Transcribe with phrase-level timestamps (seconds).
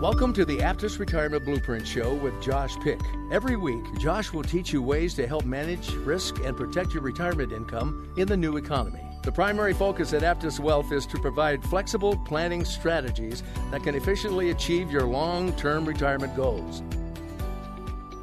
[0.00, 2.98] Welcome to the Aptus Retirement Blueprint Show with Josh Pick.
[3.30, 7.52] Every week, Josh will teach you ways to help manage risk and protect your retirement
[7.52, 9.04] income in the new economy.
[9.22, 14.50] The primary focus at Aptus Wealth is to provide flexible planning strategies that can efficiently
[14.50, 16.82] achieve your long term retirement goals.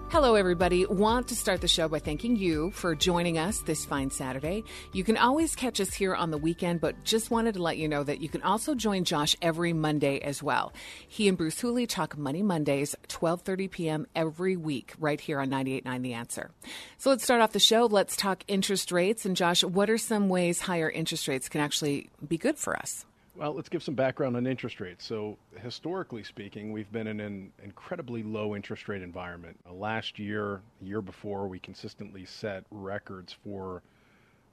[0.09, 0.85] Hello, everybody.
[0.85, 4.63] Want to start the show by thanking you for joining us this fine Saturday.
[4.93, 7.87] You can always catch us here on the weekend, but just wanted to let you
[7.87, 10.71] know that you can also join Josh every Monday as well.
[11.07, 14.07] He and Bruce Hooley talk Money Mondays, 12:30 p.m.
[14.15, 16.51] every week, right here on 98.9 The Answer.
[16.99, 17.87] So let's start off the show.
[17.87, 19.25] Let's talk interest rates.
[19.25, 23.05] And Josh, what are some ways higher interest rates can actually be good for us?
[23.37, 25.05] Well, let's give some background on interest rates.
[25.05, 29.59] So, historically speaking, we've been in an incredibly low interest rate environment.
[29.69, 33.83] Uh, last year, year before, we consistently set records for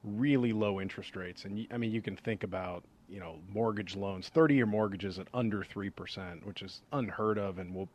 [0.02, 1.44] really low interest rates.
[1.44, 5.28] And I mean, you can think about, you know, mortgage loans, 30 year mortgages at
[5.33, 7.89] under 3%, which is unheard of, and we'll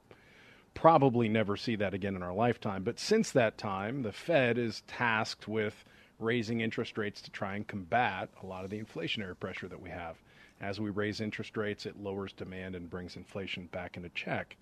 [0.73, 2.83] probably never see that again in our lifetime.
[2.83, 5.83] But since that time, the Fed is tasked with
[6.17, 9.89] raising interest rates to try and combat a lot of the inflationary pressure that we
[9.89, 10.15] have.
[10.61, 14.57] As we raise interest rates, it lowers demand and brings inflation back into check.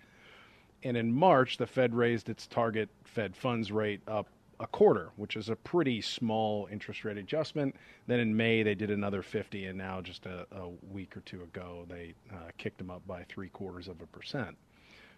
[0.82, 4.28] And in March, the Fed raised its target Fed funds rate up
[4.60, 7.76] a quarter, which is a pretty small interest rate adjustment.
[8.06, 11.42] Then in May, they did another 50, and now just a, a week or two
[11.42, 14.56] ago, they uh, kicked them up by three quarters of a percent.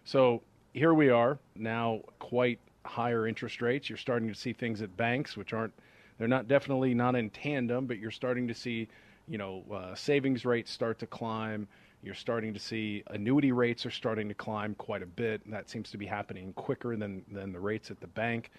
[0.03, 0.41] So
[0.73, 3.89] here we are now, quite higher interest rates.
[3.89, 5.73] You're starting to see things at banks, which aren't,
[6.17, 8.87] they're not definitely not in tandem, but you're starting to see
[9.29, 11.67] you know, uh, savings rates start to climb.
[12.01, 15.45] You're starting to see annuity rates are starting to climb quite a bit.
[15.45, 18.49] And that seems to be happening quicker than, than the rates at the bank.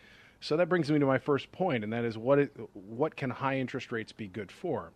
[0.40, 3.28] So that brings me to my first point, and that is what, it, what can
[3.28, 4.90] high interest rates be good for?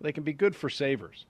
[0.00, 1.26] They can be good for savers.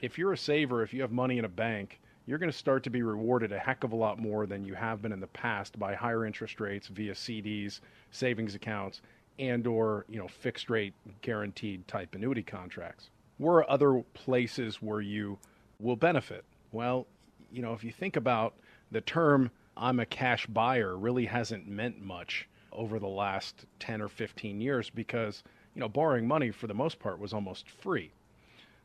[0.00, 2.84] If you're a saver, if you have money in a bank, you're going to start
[2.84, 5.26] to be rewarded a heck of a lot more than you have been in the
[5.26, 7.80] past by higher interest rates via CDs,
[8.12, 9.02] savings accounts,
[9.38, 13.10] and or you know fixed rate guaranteed type annuity contracts
[13.42, 15.38] where are other places where you
[15.78, 16.44] will benefit?
[16.70, 17.06] Well,
[17.50, 18.54] you know, if you think about
[18.90, 24.08] the term I'm a cash buyer really hasn't meant much over the last 10 or
[24.08, 25.42] 15 years because,
[25.74, 28.12] you know, borrowing money for the most part was almost free.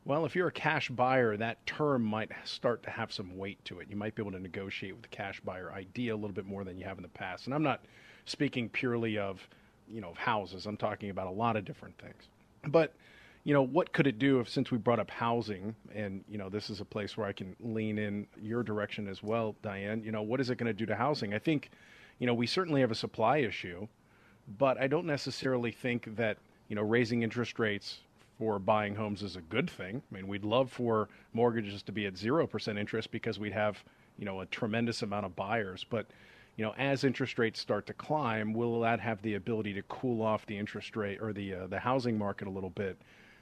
[0.04, 3.80] Well, if you're a cash buyer, that term might start to have some weight to
[3.80, 3.88] it.
[3.90, 6.64] You might be able to negotiate with the cash buyer idea a little bit more
[6.64, 7.46] than you have in the past.
[7.46, 7.84] And I'm not
[8.24, 9.46] speaking purely of,
[9.86, 10.66] you know, houses.
[10.66, 12.28] I'm talking about a lot of different things.
[12.66, 12.94] But
[13.48, 16.50] you know, what could it do if, since we brought up housing, and, you know,
[16.50, 20.12] this is a place where I can lean in your direction as well, Diane, you
[20.12, 21.32] know, what is it going to do to housing?
[21.32, 21.70] I think,
[22.18, 23.88] you know, we certainly have a supply issue,
[24.58, 26.36] but I don't necessarily think that,
[26.68, 28.00] you know, raising interest rates
[28.38, 30.02] for buying homes is a good thing.
[30.12, 33.82] I mean, we'd love for mortgages to be at 0% interest because we'd have,
[34.18, 35.86] you know, a tremendous amount of buyers.
[35.88, 36.04] But,
[36.58, 40.20] you know, as interest rates start to climb, will that have the ability to cool
[40.20, 42.98] off the interest rate or the uh, the housing market a little bit?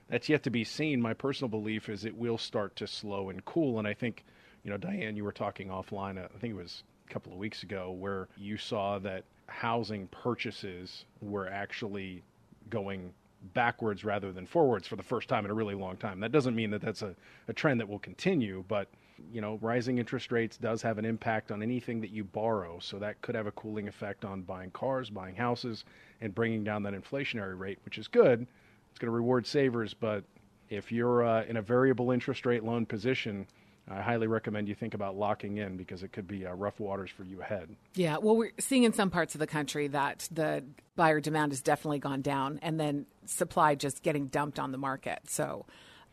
[0.09, 1.01] That's yet to be seen.
[1.01, 3.79] My personal belief is it will start to slow and cool.
[3.79, 4.25] And I think,
[4.63, 7.63] you know, Diane, you were talking offline, I think it was a couple of weeks
[7.63, 12.23] ago, where you saw that housing purchases were actually
[12.71, 13.13] going
[13.55, 16.21] backwards rather than forwards for the first time in a really long time.
[16.21, 17.15] That doesn't mean that that's a,
[17.49, 18.89] a trend that will continue, but
[19.33, 22.79] you know, rising interest rates does have an impact on anything that you borrow.
[22.81, 25.85] So that could have a cooling effect on buying cars, buying houses,
[26.21, 28.47] and bringing down that inflationary rate, which is good
[28.97, 30.25] it's going to reward savers, but
[30.71, 33.47] if you're uh, in a variable interest rate loan position,
[33.91, 37.11] I highly recommend you think about locking in because it could be uh, rough waters
[37.11, 37.77] for you ahead.
[37.95, 40.65] Yeah, well, we're seeing in some parts of the country that the
[40.97, 45.19] buyer demand has definitely gone down, and then supply just getting dumped on the market.
[45.29, 45.67] So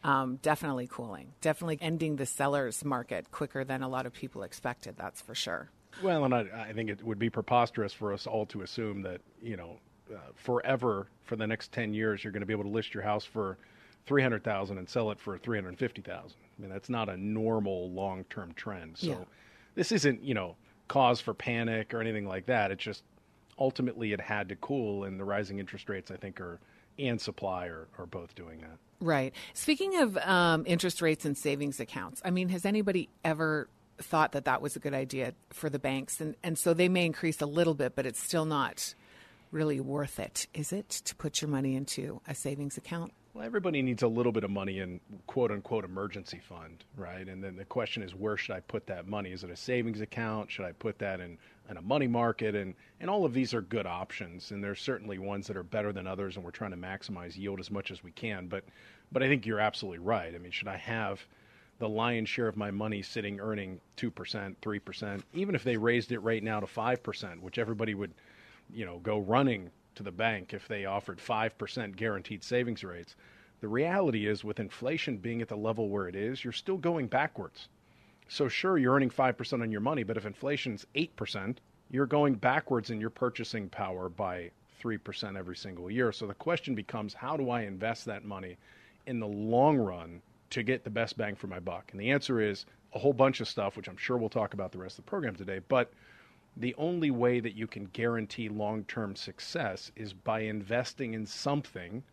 [0.04, 4.96] um, definitely cooling, definitely ending the seller's market quicker than a lot of people expected.
[4.98, 5.70] That's for sure.
[6.04, 9.22] Well, and I, I think it would be preposterous for us all to assume that
[9.42, 9.80] you know
[10.12, 13.04] uh, forever for the next 10 years you're going to be able to list your
[13.04, 13.58] house for
[14.06, 16.32] 300,000 and sell it for 350,000.
[16.58, 18.98] I mean that's not a normal long-term trend.
[18.98, 19.16] So Yeah.
[19.76, 20.56] this isn't, you know,
[20.88, 22.72] cause for panic or anything like that.
[22.72, 23.04] It's just
[23.58, 26.60] ultimately it had to cool and the rising interest rates I think are
[27.00, 28.78] and supply are, are both doing that.
[29.00, 29.34] Right.
[29.54, 33.68] Speaking of um, interest rates and savings accounts, I mean, has anybody ever
[34.00, 36.22] thought that that was a good idea for the banks?
[36.22, 38.94] And, and so they may increase a little bit, but it's still not
[39.54, 43.14] really worth it, is it, to put your money into a savings account?
[43.34, 47.28] Well, everybody needs a little bit of money in quote unquote emergency fund, right?
[47.28, 49.32] And then the question is, where should I put that money?
[49.32, 50.52] Is it a savings account?
[50.52, 51.38] Should I put that in,
[51.70, 52.54] in a money market?
[52.54, 54.52] And, and all of these are good options.
[54.52, 57.60] And there's certainly ones that are better than others, and we're trying to maximize yield
[57.60, 58.48] as much as we can.
[58.48, 58.66] But,
[59.12, 60.34] but I think you're absolutely right.
[60.36, 61.26] I mean, should I have
[61.80, 66.20] the lion's share of my money sitting earning 2%, 3%, even if they raised it
[66.20, 68.14] right now to 5%, which everybody would,
[68.74, 73.16] you know, go running to the bank if they offered 5% guaranteed savings rates.
[73.62, 77.08] The reality is, with inflation being at the level where it is, you're still going
[77.08, 77.70] backwards.
[78.28, 81.58] So, sure, you're earning 5% on your money, but if inflation's 8%,
[81.90, 86.12] you're going backwards in your purchasing power by 3% every single year.
[86.12, 88.58] So, the question becomes how do I invest that money
[89.06, 91.90] in the long run to get the best bang for my buck?
[91.92, 94.72] And the answer is a whole bunch of stuff, which I'm sure we'll talk about
[94.72, 95.60] the rest of the program today.
[95.68, 95.94] But
[96.56, 102.04] the only way that you can guarantee long term success is by investing in something,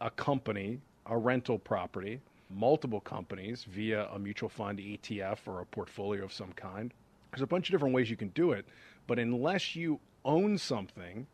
[0.00, 2.20] a company, a rental property,
[2.50, 6.92] multiple companies via a mutual fund, ETF, or a portfolio of some kind.
[7.30, 8.64] There's a bunch of different ways you can do it,
[9.06, 11.26] but unless you own something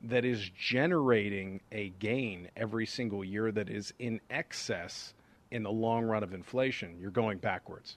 [0.00, 5.14] that is generating a gain every single year that is in excess
[5.50, 7.96] in the long run of inflation, you're going backwards.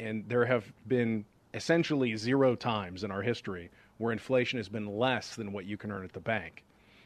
[0.00, 1.24] And there have been
[1.54, 5.92] essentially zero times in our history where inflation has been less than what you can
[5.92, 6.64] earn at the bank.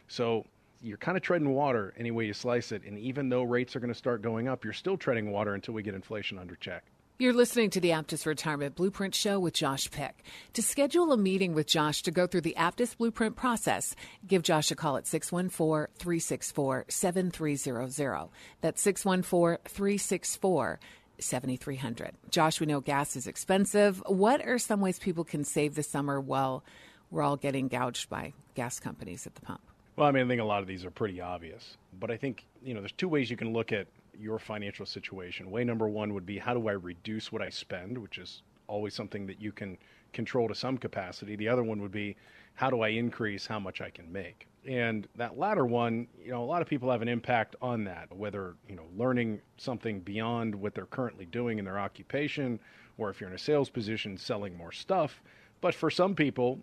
[0.08, 0.46] So
[0.80, 2.82] you're kind of treading water any way you slice it.
[2.84, 5.74] And even though rates are going to start going up, you're still treading water until
[5.74, 6.84] we get inflation under check.
[7.20, 10.22] You're listening to the Aptus Retirement Blueprint Show with Josh Pick.
[10.52, 14.70] To schedule a meeting with Josh to go through the Aptus Blueprint process, give Josh
[14.70, 18.28] a call at 614 364 7300.
[18.60, 20.78] That's 614 364
[21.19, 22.12] 7300.
[22.31, 24.03] Josh, we know gas is expensive.
[24.06, 26.65] What are some ways people can save this summer while
[27.11, 29.61] we're all getting gouged by gas companies at the pump?
[29.97, 32.47] Well, I mean, I think a lot of these are pretty obvious, but I think,
[32.62, 33.88] you know, there's two ways you can look at
[34.19, 35.50] your financial situation.
[35.50, 38.94] Way number one would be how do I reduce what I spend, which is always
[38.94, 39.79] something that you can
[40.12, 41.37] control to some capacity.
[41.37, 42.17] The other one would be
[42.58, 44.49] how do I increase how much I can make?
[44.66, 48.12] And that latter one, you know, a lot of people have an impact on that,
[48.12, 52.58] whether, you know, learning something beyond what they're currently doing in their occupation,
[52.96, 55.22] or if you're in a sales position, selling more stuff.
[55.60, 56.58] But for some people,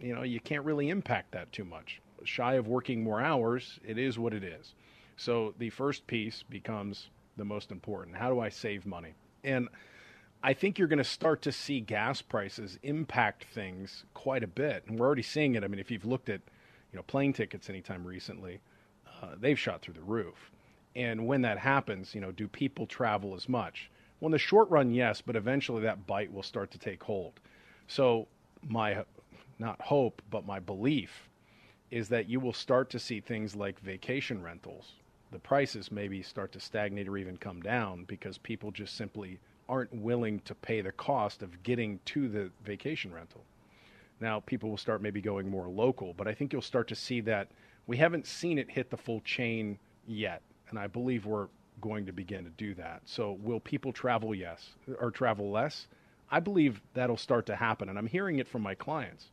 [0.00, 2.00] you know, you can't really impact that too much.
[2.24, 4.74] Shy of working more hours, it is what it is.
[5.18, 8.16] So the first piece becomes the most important.
[8.16, 9.12] How do I save money?
[9.44, 9.68] And
[10.46, 14.84] I think you're going to start to see gas prices impact things quite a bit.
[14.86, 15.64] And we're already seeing it.
[15.64, 16.42] I mean, if you've looked at,
[16.92, 18.60] you know, plane tickets anytime recently,
[19.22, 20.50] uh, they've shot through the roof.
[20.94, 23.90] And when that happens, you know, do people travel as much?
[24.20, 27.40] Well, in the short run, yes, but eventually that bite will start to take hold.
[27.88, 28.28] So
[28.62, 29.02] my
[29.58, 31.30] not hope, but my belief
[31.90, 34.92] is that you will start to see things like vacation rentals.
[35.32, 39.94] The prices maybe start to stagnate or even come down because people just simply aren't
[39.94, 43.42] willing to pay the cost of getting to the vacation rental.
[44.20, 47.20] Now, people will start maybe going more local, but I think you'll start to see
[47.22, 47.48] that
[47.86, 50.42] we haven't seen it hit the full chain yet.
[50.70, 51.48] And I believe we're
[51.80, 53.02] going to begin to do that.
[53.04, 54.34] So, will people travel?
[54.34, 54.70] Yes.
[55.00, 55.88] Or travel less?
[56.30, 57.88] I believe that'll start to happen.
[57.88, 59.28] And I'm hearing it from my clients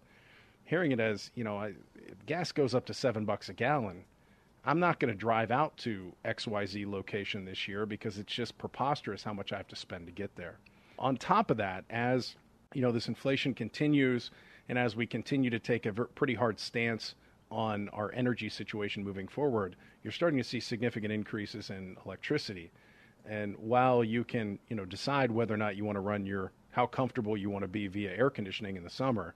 [0.72, 1.74] hearing it as you know, I,
[2.26, 4.06] gas goes up to seven bucks a gallon.
[4.64, 9.24] I'm not going to drive out to XYZ location this year because it's just preposterous
[9.24, 10.60] how much I have to spend to get there.
[11.00, 12.36] On top of that, as
[12.74, 14.30] you know, this inflation continues,
[14.70, 17.16] and as we continue to take a ver- pretty hard stance
[17.50, 22.72] on our energy situation moving forward, you're starting to see significant increases in electricity.
[23.26, 26.52] And while you can, you know, decide whether or not you want to run your
[26.70, 29.34] how comfortable you want to be via air conditioning in the summer,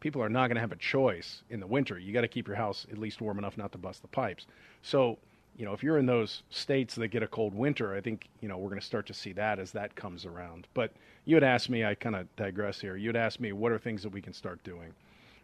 [0.00, 1.98] people are not going to have a choice in the winter.
[1.98, 4.46] You got to keep your house at least warm enough not to bust the pipes.
[4.82, 5.18] So,
[5.56, 8.48] you know, if you're in those states that get a cold winter, I think, you
[8.48, 10.66] know, we're going to start to see that as that comes around.
[10.74, 10.92] But
[11.24, 12.96] you had asked me, I kind of digress here.
[12.96, 14.92] You had asked me what are things that we can start doing?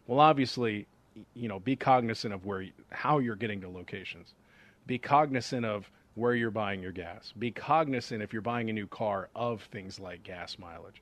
[0.05, 0.85] Well, obviously,
[1.33, 4.33] you know, be cognizant of where how you're getting to locations.
[4.85, 7.33] Be cognizant of where you're buying your gas.
[7.37, 11.01] Be cognizant if you're buying a new car of things like gas mileage.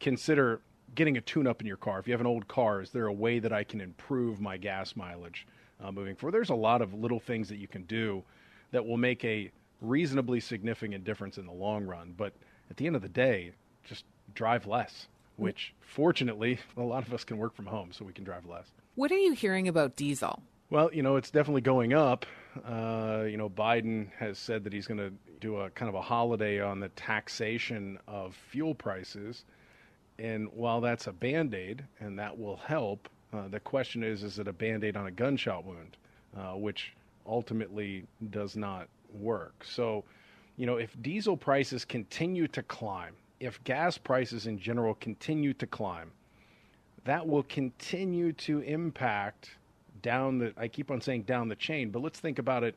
[0.00, 0.60] Consider
[0.94, 1.98] getting a tune up in your car.
[1.98, 4.56] If you have an old car, is there a way that I can improve my
[4.56, 5.46] gas mileage
[5.82, 6.32] uh, moving forward?
[6.32, 8.22] There's a lot of little things that you can do
[8.72, 12.14] that will make a reasonably significant difference in the long run.
[12.16, 12.32] But
[12.70, 13.52] at the end of the day,
[13.84, 14.04] just
[14.34, 18.24] drive less, which fortunately, a lot of us can work from home, so we can
[18.24, 18.66] drive less.
[18.94, 20.42] What are you hearing about diesel?
[20.70, 22.26] Well, you know, it's definitely going up.
[22.66, 26.02] Uh, you know, Biden has said that he's going to do a kind of a
[26.02, 29.44] holiday on the taxation of fuel prices.
[30.18, 34.38] And while that's a band aid and that will help, uh, the question is is
[34.38, 35.96] it a band aid on a gunshot wound,
[36.36, 36.94] uh, which
[37.26, 39.64] ultimately does not work?
[39.64, 40.04] So,
[40.56, 45.66] you know, if diesel prices continue to climb, if gas prices in general continue to
[45.66, 46.10] climb,
[47.04, 49.50] that will continue to impact
[50.02, 52.74] down the I keep on saying down the chain, but let's think about it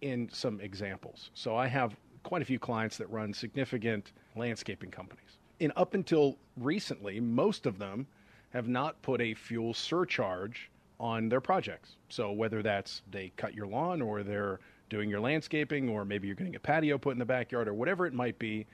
[0.00, 1.30] in some examples.
[1.34, 5.38] So I have quite a few clients that run significant landscaping companies.
[5.60, 8.06] And up until recently, most of them
[8.50, 11.96] have not put a fuel surcharge on their projects.
[12.08, 16.36] So whether that's they cut your lawn or they're doing your landscaping or maybe you're
[16.36, 18.66] getting a patio put in the backyard or whatever it might be,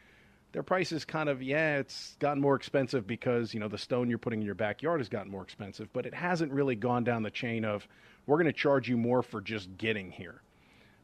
[0.57, 4.17] their prices kind of yeah it's gotten more expensive because you know the stone you're
[4.17, 7.31] putting in your backyard has gotten more expensive but it hasn't really gone down the
[7.31, 7.87] chain of
[8.27, 10.41] we're going to charge you more for just getting here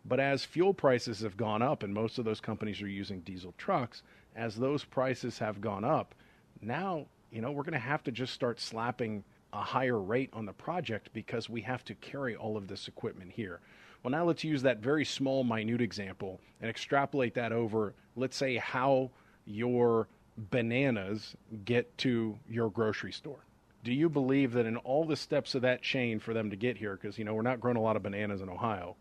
[0.06, 3.52] but as fuel prices have gone up and most of those companies are using diesel
[3.58, 4.02] trucks
[4.36, 6.14] as those prices have gone up
[6.60, 10.46] now you know we're going to have to just start slapping a higher rate on
[10.46, 13.60] the project because we have to carry all of this equipment here
[14.02, 18.56] well now let's use that very small minute example and extrapolate that over let's say
[18.56, 19.10] how
[19.44, 23.44] your bananas get to your grocery store?
[23.84, 26.76] Do you believe that in all the steps of that chain for them to get
[26.76, 28.96] here, because you know we're not growing a lot of bananas in Ohio,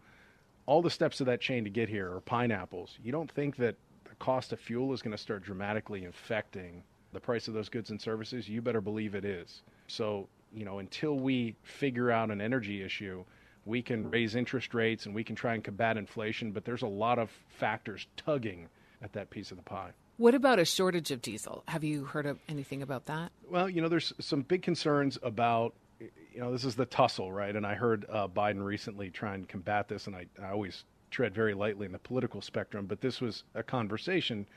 [0.66, 2.98] all the steps of that chain to get here are pineapples.
[3.04, 3.76] You don't think that
[4.22, 8.00] cost of fuel is going to start dramatically affecting the price of those goods and
[8.00, 8.48] services?
[8.48, 9.64] You better believe it is.
[9.88, 13.26] So you know until we figure out an energy issue,
[13.66, 16.88] we can raise interest rates and we can try and combat inflation, but there's a
[16.88, 18.68] lot of factors tugging
[19.02, 19.92] at that piece of the pie.
[20.18, 21.64] What about a shortage of diesel?
[21.68, 23.32] Have you heard of anything about that?
[23.50, 27.56] Well, you know, there's some big concerns about, you know, this is the tussle, right?
[27.56, 31.36] And I heard uh, Biden recently try and combat this, and I, I always tread
[31.36, 34.48] very lightly in the political spectrum, but this was a conversation.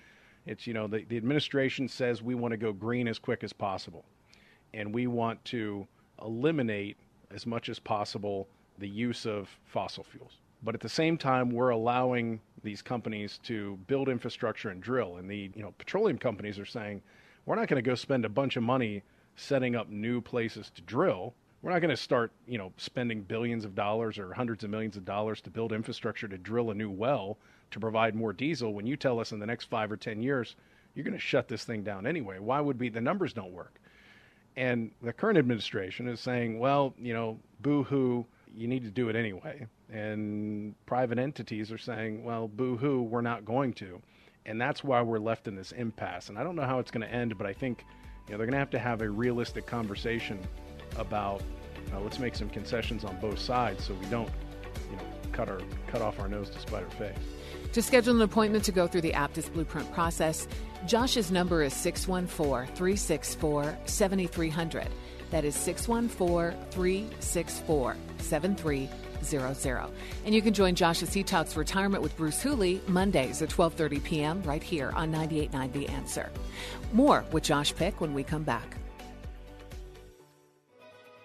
[0.46, 3.52] It's, you know, the, the administration says we want to go green as quick as
[3.52, 4.04] possible,
[4.72, 5.86] and we want to
[6.22, 6.96] eliminate
[7.30, 10.38] as much as possible the use of fossil fuels.
[10.62, 15.16] But at the same time, we're allowing these companies to build infrastructure and drill.
[15.16, 17.02] And the you know petroleum companies are saying,
[17.46, 19.02] we're not going to go spend a bunch of money
[19.36, 21.34] setting up new places to drill.
[21.64, 24.96] We're not going to start you know spending billions of dollars or hundreds of millions
[24.96, 27.38] of dollars to build infrastructure to drill a new well
[27.70, 28.74] to provide more diesel.
[28.74, 30.56] When you tell us in the next five or ten years
[30.94, 33.80] you're going to shut this thing down anyway, why would be the numbers don't work?
[34.56, 39.08] And the current administration is saying, well, you know, boo hoo, you need to do
[39.08, 44.00] it anyway and private entities are saying, well, boo hoo, we're not going to.
[44.46, 46.28] And that's why we're left in this impasse.
[46.28, 47.84] And I don't know how it's going to end, but I think
[48.26, 50.38] you know, they're going to have to have a realistic conversation
[50.96, 51.42] about
[51.92, 54.30] uh, let's make some concessions on both sides so we don't
[54.90, 57.16] you know, cut, our, cut off our nose to spite our face.
[57.72, 60.46] To schedule an appointment to go through the Aptus Blueprint process,
[60.86, 64.88] Josh's number is 614 364 7300.
[65.30, 69.90] That is 614 364 7300.
[70.24, 74.04] And you can join Josh as he talks retirement with Bruce Hooley Mondays at 12:30
[74.04, 74.42] p.m.
[74.42, 76.30] right here on 98.9 The Answer.
[76.92, 78.76] More with Josh Pick when we come back.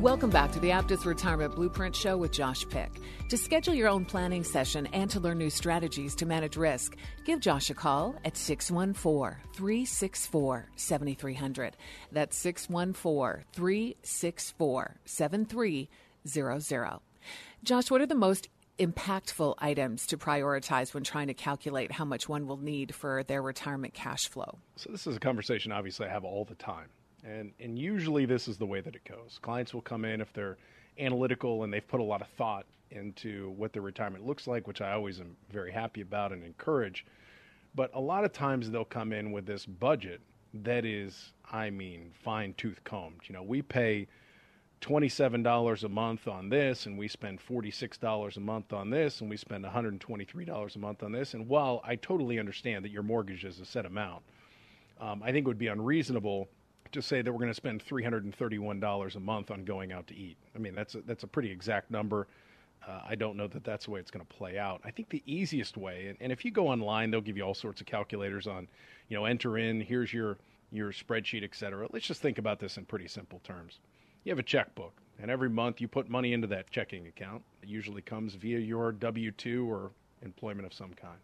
[0.00, 2.90] Welcome back to the Aptus Retirement Blueprint Show with Josh Pick.
[3.28, 7.38] To schedule your own planning session and to learn new strategies to manage risk, give
[7.38, 11.76] Josh a call at 614 364 7300.
[12.12, 17.00] That's 614 364 7300.
[17.62, 22.26] Josh, what are the most impactful items to prioritize when trying to calculate how much
[22.26, 24.60] one will need for their retirement cash flow?
[24.76, 26.88] So, this is a conversation obviously I have all the time.
[27.24, 29.38] And, and usually this is the way that it goes.
[29.42, 30.56] Clients will come in if they're
[30.98, 34.80] analytical and they've put a lot of thought into what their retirement looks like, which
[34.80, 37.06] I always am very happy about and encourage.
[37.74, 40.20] But a lot of times they'll come in with this budget
[40.52, 43.20] that is, I mean, fine tooth combed.
[43.28, 44.08] You know, we pay
[44.80, 49.36] $27 a month on this and we spend $46 a month on this and we
[49.36, 51.34] spend $123 a month on this.
[51.34, 54.22] And while I totally understand that your mortgage is a set amount,
[55.00, 56.48] um, I think it would be unreasonable
[56.92, 60.36] to say that we're going to spend $331 a month on going out to eat.
[60.54, 62.26] I mean, that's a, that's a pretty exact number.
[62.86, 64.80] Uh, I don't know that that's the way it's going to play out.
[64.84, 67.54] I think the easiest way, and, and if you go online, they'll give you all
[67.54, 68.68] sorts of calculators on,
[69.08, 70.38] you know, enter in, here's your,
[70.72, 71.88] your spreadsheet, et cetera.
[71.92, 73.80] Let's just think about this in pretty simple terms.
[74.24, 77.42] You have a checkbook, and every month you put money into that checking account.
[77.62, 79.90] It usually comes via your W 2 or
[80.22, 81.18] employment of some kind.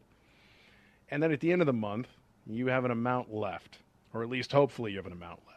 [1.11, 2.09] And then at the end of the month,
[2.47, 3.79] you have an amount left,
[4.13, 5.56] or at least hopefully you have an amount left.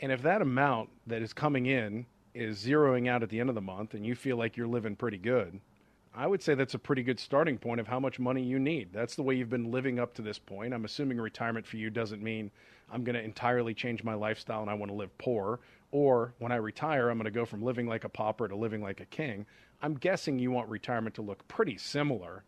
[0.00, 3.54] And if that amount that is coming in is zeroing out at the end of
[3.54, 5.60] the month and you feel like you're living pretty good,
[6.14, 8.92] I would say that's a pretty good starting point of how much money you need.
[8.92, 10.72] That's the way you've been living up to this point.
[10.72, 12.50] I'm assuming retirement for you doesn't mean
[12.90, 15.60] I'm going to entirely change my lifestyle and I want to live poor,
[15.92, 18.82] or when I retire, I'm going to go from living like a pauper to living
[18.82, 19.44] like a king.
[19.82, 22.42] I'm guessing you want retirement to look pretty similar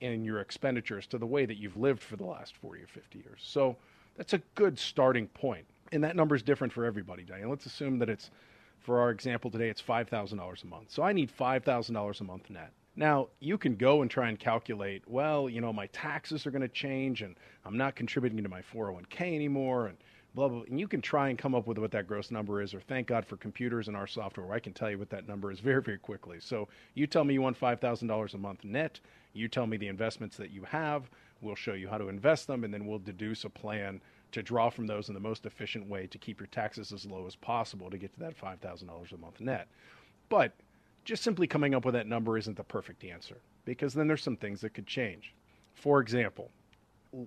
[0.00, 3.18] in your expenditures to the way that you've lived for the last 40 or 50
[3.18, 3.40] years.
[3.42, 3.76] So
[4.16, 7.48] that's a good starting point and that number is different for everybody, Diane.
[7.48, 8.30] Let's assume that it's,
[8.78, 10.90] for our example today, it's $5,000 a month.
[10.90, 12.72] So I need $5,000 a month net.
[12.96, 16.62] Now, you can go and try and calculate, well, you know, my taxes are going
[16.62, 19.96] to change and I'm not contributing to my 401k anymore and
[20.34, 20.66] blah, blah, blah.
[20.68, 23.06] And you can try and come up with what that gross number is, or thank
[23.06, 25.60] God for computers and our software where I can tell you what that number is
[25.60, 26.38] very, very quickly.
[26.40, 29.00] So you tell me you want $5,000 a month net.
[29.32, 31.08] You tell me the investments that you have.
[31.40, 34.00] We'll show you how to invest them, and then we'll deduce a plan
[34.32, 37.26] to draw from those in the most efficient way to keep your taxes as low
[37.26, 39.68] as possible to get to that $5,000 a month net.
[40.28, 40.52] But
[41.04, 44.36] just simply coming up with that number isn't the perfect answer because then there's some
[44.36, 45.34] things that could change.
[45.74, 46.50] For example,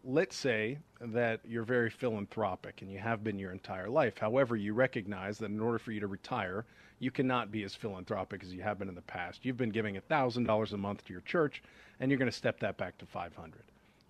[0.03, 4.17] let's say that you're very philanthropic and you have been your entire life.
[4.17, 6.65] However, you recognize that in order for you to retire,
[6.99, 9.43] you cannot be as philanthropic as you have been in the past.
[9.43, 11.61] You've been giving $1,000 a month to your church
[11.99, 13.63] and you're going to step that back to 500.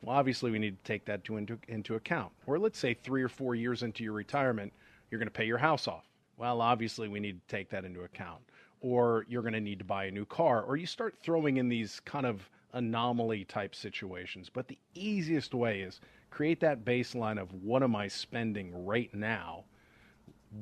[0.04, 2.34] Well, obviously, we need to take that to, into, into account.
[2.46, 4.74] Or let's say three or four years into your retirement,
[5.10, 6.04] you're going to pay your house off.
[6.38, 8.42] Well, obviously, we need to take that into account.
[8.82, 10.64] Or you're going to need to buy a new car.
[10.64, 14.50] Or you start throwing in these kind of anomaly type situations.
[14.54, 19.64] But the easiest way is create that baseline of what am I spending right now?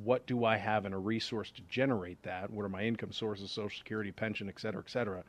[0.04, 2.50] What do I have in a resource to generate that?
[2.50, 5.24] What are my income sources, Social Security, pension, et cetera, et cetera?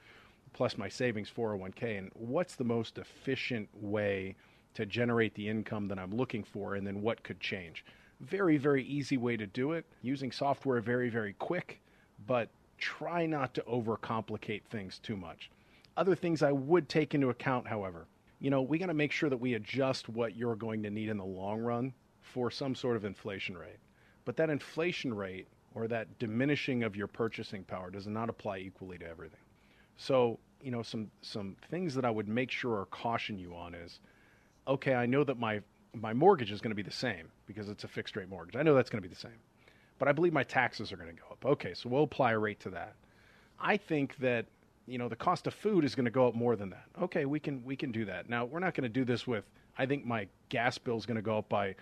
[0.53, 4.35] Plus my savings 401k and what's the most efficient way
[4.75, 7.85] to generate the income that I'm looking for and then what could change.
[8.21, 9.85] Very, very easy way to do it.
[10.01, 11.81] Using software very, very quick,
[12.25, 15.51] but try not to overcomplicate things too much.
[15.95, 18.07] Other things I would take into account, however,
[18.39, 21.09] you know, we got to make sure that we adjust what you're going to need
[21.09, 23.79] in the long run for some sort of inflation rate.
[24.25, 28.97] But that inflation rate or that diminishing of your purchasing power does not apply equally
[28.97, 29.39] to everything.
[29.97, 33.75] So, you know, some some things that I would make sure or caution you on
[33.75, 33.99] is,
[34.67, 35.62] okay, I know that my
[35.93, 38.56] my mortgage is going to be the same because it's a fixed rate mortgage.
[38.56, 39.39] I know that's going to be the same.
[39.99, 41.45] But I believe my taxes are going to go up.
[41.45, 42.95] Okay, so we'll apply a rate to that.
[43.60, 44.47] I think that
[44.86, 46.86] you know the cost of food is going to go up more than that.
[47.01, 48.29] Okay, we can we can do that.
[48.29, 49.45] Now we're not going to do this with.
[49.77, 51.75] I think my gas bill is going to go up by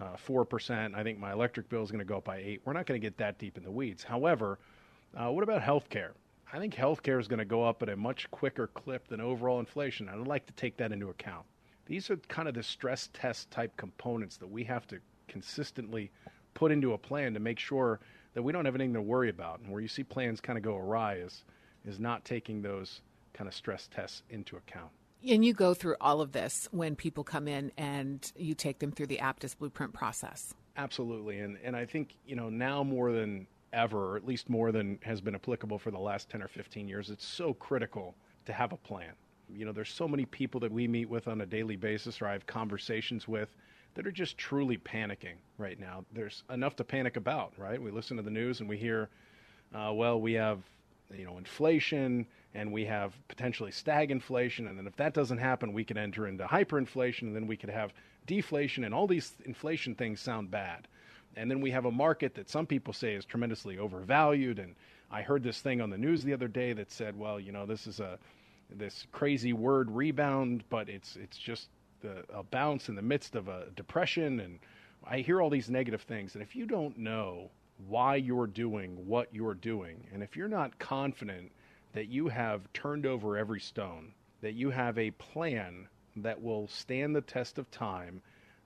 [0.00, 0.94] uh, four uh, percent.
[0.94, 2.62] I think my electric bill is going to go up by eight.
[2.64, 4.02] We're not going to get that deep in the weeds.
[4.02, 4.58] However,
[5.16, 6.12] uh, what about health care?
[6.52, 9.58] I think healthcare is going to go up at a much quicker clip than overall
[9.58, 10.08] inflation.
[10.08, 11.44] I'd like to take that into account.
[11.86, 16.10] These are kind of the stress test type components that we have to consistently
[16.54, 18.00] put into a plan to make sure
[18.34, 19.60] that we don't have anything to worry about.
[19.60, 21.44] And where you see plans kind of go awry is,
[21.84, 23.00] is not taking those
[23.32, 24.90] kind of stress tests into account.
[25.28, 28.92] And you go through all of this when people come in and you take them
[28.92, 30.54] through the Aptus blueprint process.
[30.76, 31.40] Absolutely.
[31.40, 34.98] And, and I think, you know, now more than ever, or at least more than
[35.02, 37.10] has been applicable for the last 10 or 15 years.
[37.10, 38.14] It's so critical
[38.46, 39.12] to have a plan.
[39.48, 42.26] You know, there's so many people that we meet with on a daily basis or
[42.26, 43.54] I have conversations with
[43.94, 46.04] that are just truly panicking right now.
[46.12, 47.80] There's enough to panic about, right?
[47.80, 49.08] We listen to the news and we hear
[49.74, 50.60] uh, well, we have
[51.14, 55.72] you know inflation and we have potentially stag inflation and then if that doesn't happen,
[55.72, 57.92] we could enter into hyperinflation, and then we could have
[58.26, 60.88] deflation, and all these inflation things sound bad.
[61.36, 64.58] And then we have a market that some people say is tremendously overvalued.
[64.58, 64.74] And
[65.10, 67.66] I heard this thing on the news the other day that said, well, you know,
[67.66, 68.18] this is a
[68.70, 71.68] this crazy word rebound, but it's it's just
[72.00, 74.40] the, a bounce in the midst of a depression.
[74.40, 74.58] And
[75.04, 76.34] I hear all these negative things.
[76.34, 77.50] And if you don't know
[77.86, 81.52] why you're doing what you're doing, and if you're not confident
[81.92, 87.14] that you have turned over every stone, that you have a plan that will stand
[87.14, 88.22] the test of time,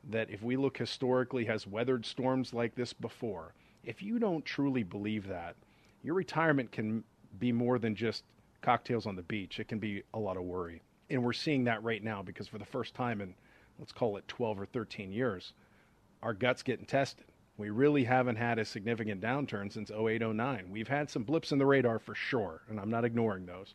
[0.09, 4.83] that if we look historically has weathered storms like this before, if you don't truly
[4.83, 5.57] believe that,
[6.03, 7.05] your retirement can
[7.39, 8.25] be more than just
[8.63, 9.61] cocktails on the beach.
[9.61, 10.83] It can be a lot of worry.
[11.09, 13.35] And we're seeing that right now because for the first time in,
[13.79, 15.53] let's call it 12 or 13 years,
[16.23, 17.25] our gut's getting tested.
[17.57, 20.69] We really haven't had a significant downturn since 08, 09.
[20.71, 23.75] We've had some blips in the radar for sure, and I'm not ignoring those.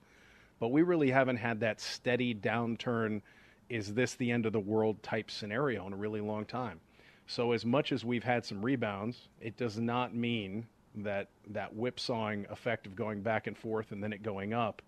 [0.60, 3.22] But we really haven't had that steady downturn.
[3.70, 6.80] Is this the end of the world type scenario in a really long time?
[7.28, 12.46] So, as much as we've had some rebounds, it does not mean that that whipsawing
[12.50, 14.82] effect of going back and forth and then it going up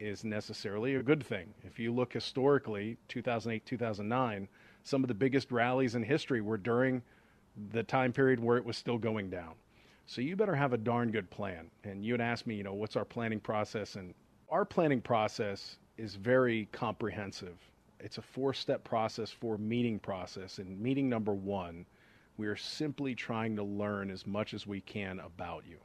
[0.00, 1.54] is necessarily a good thing.
[1.62, 4.48] If you look historically, 2008, 2009,
[4.82, 7.02] some of the biggest rallies in history were during
[7.72, 9.54] the time period where it was still going down.
[10.06, 11.70] So you better have a darn good plan.
[11.84, 13.94] And you had asked me, you know, what's our planning process?
[13.94, 14.14] And
[14.50, 17.58] our planning process is very comprehensive.
[18.02, 20.58] It's a four step process, for meeting process.
[20.58, 21.86] And meeting number one
[22.36, 25.78] we are simply trying to learn as much as we can about you.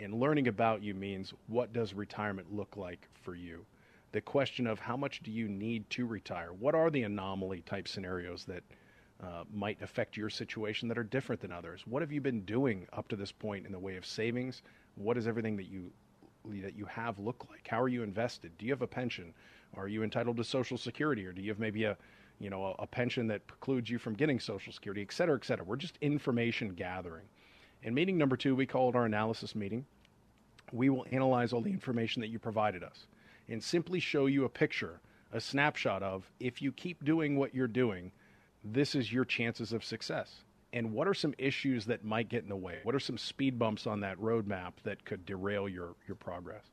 [0.00, 3.64] And learning about you means what does retirement look like for you?
[4.12, 6.52] The question of how much do you need to retire?
[6.52, 8.62] What are the anomaly type scenarios that
[9.22, 11.86] uh, might affect your situation that are different than others?
[11.86, 14.62] What have you been doing up to this point in the way of savings?
[14.96, 15.92] What does everything that you
[16.62, 17.66] that you have look like?
[17.66, 18.52] How are you invested?
[18.58, 19.32] Do you have a pension?
[19.76, 21.96] Are you entitled to Social Security, or do you have maybe a
[22.38, 25.44] you know, a, a pension that precludes you from getting Social Security, et cetera, et
[25.44, 25.64] cetera.
[25.64, 27.26] We're just information gathering.
[27.82, 29.84] In meeting number two, we call it our analysis meeting.
[30.72, 33.06] We will analyze all the information that you provided us
[33.48, 35.00] and simply show you a picture,
[35.32, 38.10] a snapshot of if you keep doing what you're doing,
[38.64, 40.44] this is your chances of success.
[40.72, 42.78] And what are some issues that might get in the way?
[42.82, 46.64] What are some speed bumps on that roadmap that could derail your, your progress?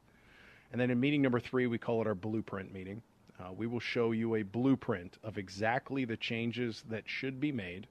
[0.72, 3.02] And then in meeting number three, we call it our blueprint meeting.
[3.40, 7.88] Uh, we will show you a blueprint of exactly the changes that should be made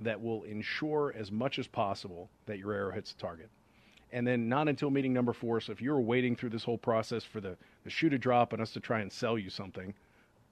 [0.00, 3.48] that will ensure as much as possible that your arrow hits the target.
[4.12, 5.60] And then not until meeting number four.
[5.60, 8.60] So if you're waiting through this whole process for the, the shoe to drop and
[8.60, 9.94] us to try and sell you something,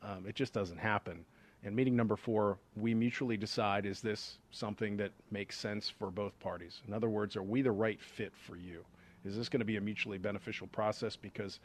[0.02, 1.24] um, it just doesn't happen.
[1.64, 6.38] And meeting number four, we mutually decide is this something that makes sense for both
[6.38, 6.82] parties?
[6.86, 8.84] In other words, are we the right fit for you?
[9.24, 11.16] Is this going to be a mutually beneficial process?
[11.16, 11.60] Because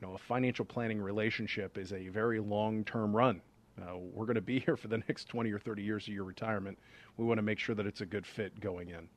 [0.00, 3.40] you know, a financial planning relationship is a very long term run.
[3.80, 6.24] Uh, we're going to be here for the next 20 or 30 years of your
[6.24, 6.78] retirement.
[7.16, 9.08] We want to make sure that it's a good fit going in.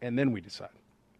[0.00, 0.70] And then we decide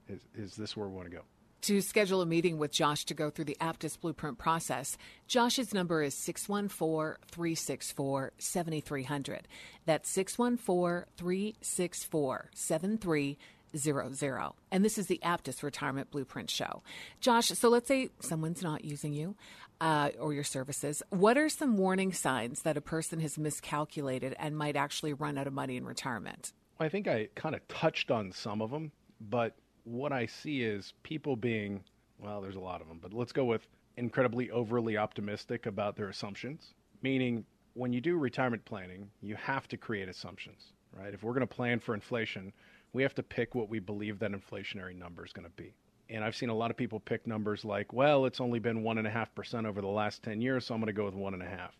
[0.09, 1.23] is, is this where we want to go?
[1.63, 4.99] To schedule a meeting with Josh to go through the Aptus Blueprint process,
[5.29, 9.47] Josh's number is 614 364 7300.
[9.87, 13.37] That's 614 364 7300
[13.77, 14.55] zero zero.
[14.71, 16.83] And this is the Aptus Retirement Blueprint Show.
[17.21, 19.37] Josh, so let's say someone's not using you
[19.81, 21.03] uh, or your services.
[21.11, 25.47] What are some warning signs that a person has miscalculated and might actually run out
[25.47, 26.53] of money in retirement?
[26.79, 29.55] I think I kind of touched on some of them, but
[29.85, 31.85] what I see is people being,
[32.19, 36.09] well, there's a lot of them, but let's go with incredibly overly optimistic about their
[36.09, 41.15] assumptions, meaning when you do retirement planning, you have to create assumptions, right?
[41.15, 42.53] If we're going to plan for inflation,
[42.93, 45.75] we have to pick what we believe that inflationary number is going to be.
[46.11, 49.67] And I've seen a lot of people pick numbers like, well, it's only been 1.5%
[49.67, 51.71] over the last 10 years, so I'm going to go with 1.5.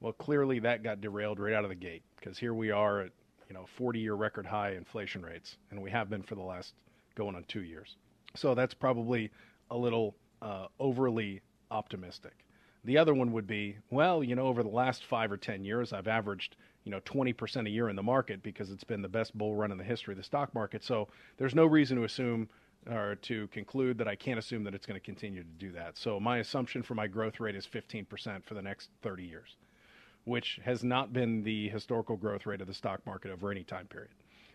[0.00, 3.12] Well, clearly that got derailed right out of the gate because here we are at,
[3.48, 6.74] you know, 40 year record high inflation rates, and we have been for the last
[7.14, 7.96] going on two years.
[8.34, 9.30] So that's probably
[9.70, 12.32] a little uh, overly optimistic.
[12.84, 15.92] The other one would be, well, you know, over the last five or 10 years,
[15.92, 19.36] I've averaged you know 20% a year in the market because it's been the best
[19.36, 20.84] bull run in the history of the stock market.
[20.84, 22.48] So there's no reason to assume
[22.88, 25.98] or to conclude that I can't assume that it's going to continue to do that.
[25.98, 29.56] So my assumption for my growth rate is 15% for the next 30 years,
[30.24, 33.88] which has not been the historical growth rate of the stock market over any time
[33.88, 34.12] period.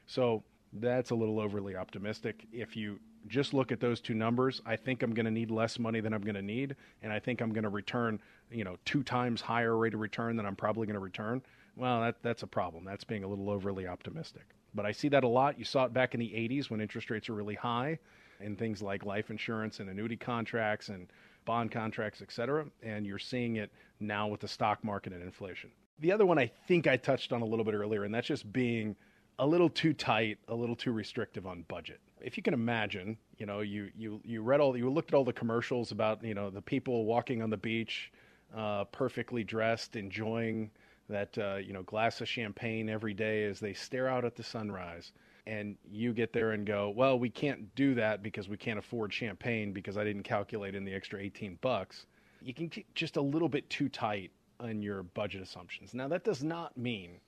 [0.08, 0.42] So
[0.72, 2.46] that's a little overly optimistic.
[2.54, 5.78] If you just look at those two numbers, I think I'm going to need less
[5.78, 8.78] money than I'm going to need, and I think I'm going to return, you know,
[8.86, 11.42] two times higher rate of return than I'm probably going to return
[11.82, 12.86] well, that, that's a problem.
[12.86, 14.44] That's being a little overly optimistic.
[14.76, 15.58] But I see that a lot.
[15.58, 17.98] You saw it back in the 80s when interest rates are really high.
[18.40, 21.08] in things like life insurance and annuity contracts and
[21.46, 22.66] bond contracts, et cetera.
[22.84, 25.72] And you're seeing it now with the stock market and inflation.
[26.00, 28.52] The other one I think I touched on a little bit earlier, and that's just
[28.54, 28.96] being
[29.40, 32.00] a little too tight, a little too restrictive on budget.
[32.22, 35.26] If you can imagine, you know, you you you read all, you looked at all
[35.26, 38.12] the commercials about, you know, the people walking on the beach,
[38.56, 40.70] uh, perfectly dressed, enjoying
[41.12, 44.44] that, uh, you know, glass of champagne every day as they stare out at the
[44.44, 45.12] sunrise.
[45.48, 49.14] And you get there and go, well, we can't do that because we can't afford
[49.14, 52.06] champagne because I didn't calculate in the extra 18 bucks.
[52.42, 55.94] You can get just a little bit too tight on your budget assumptions.
[55.94, 57.20] Now, that does not mean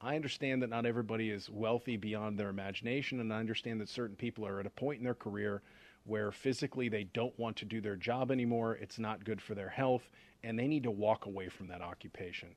[0.00, 4.14] I understand that not everybody is wealthy beyond their imagination, and I understand that certain
[4.14, 5.62] people are at a point in their career
[6.04, 8.76] where physically they don't want to do their job anymore.
[8.76, 10.08] It's not good for their health,
[10.44, 12.48] and they need to walk away from that occupation.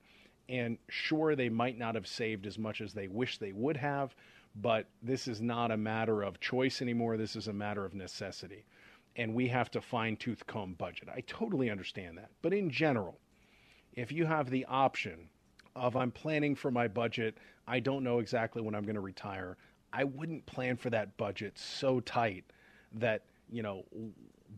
[0.51, 4.13] And sure, they might not have saved as much as they wish they would have,
[4.53, 7.15] but this is not a matter of choice anymore.
[7.15, 8.65] This is a matter of necessity.
[9.15, 11.07] And we have to fine tooth comb budget.
[11.07, 12.31] I totally understand that.
[12.41, 13.17] But in general,
[13.93, 15.29] if you have the option
[15.73, 19.55] of I'm planning for my budget, I don't know exactly when I'm going to retire,
[19.93, 22.43] I wouldn't plan for that budget so tight
[22.95, 23.85] that, you know,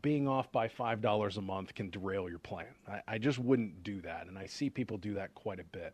[0.02, 2.68] being off by $5 a month can derail your plan.
[2.88, 4.28] I, I just wouldn't do that.
[4.28, 5.94] And I see people do that quite a bit.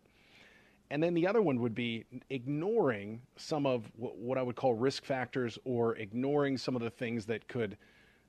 [0.91, 5.05] And then the other one would be ignoring some of what I would call risk
[5.05, 7.77] factors or ignoring some of the things that could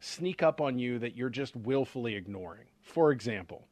[0.01, 2.67] sneak up on you that you're just willfully ignoring.
[2.83, 3.67] For example,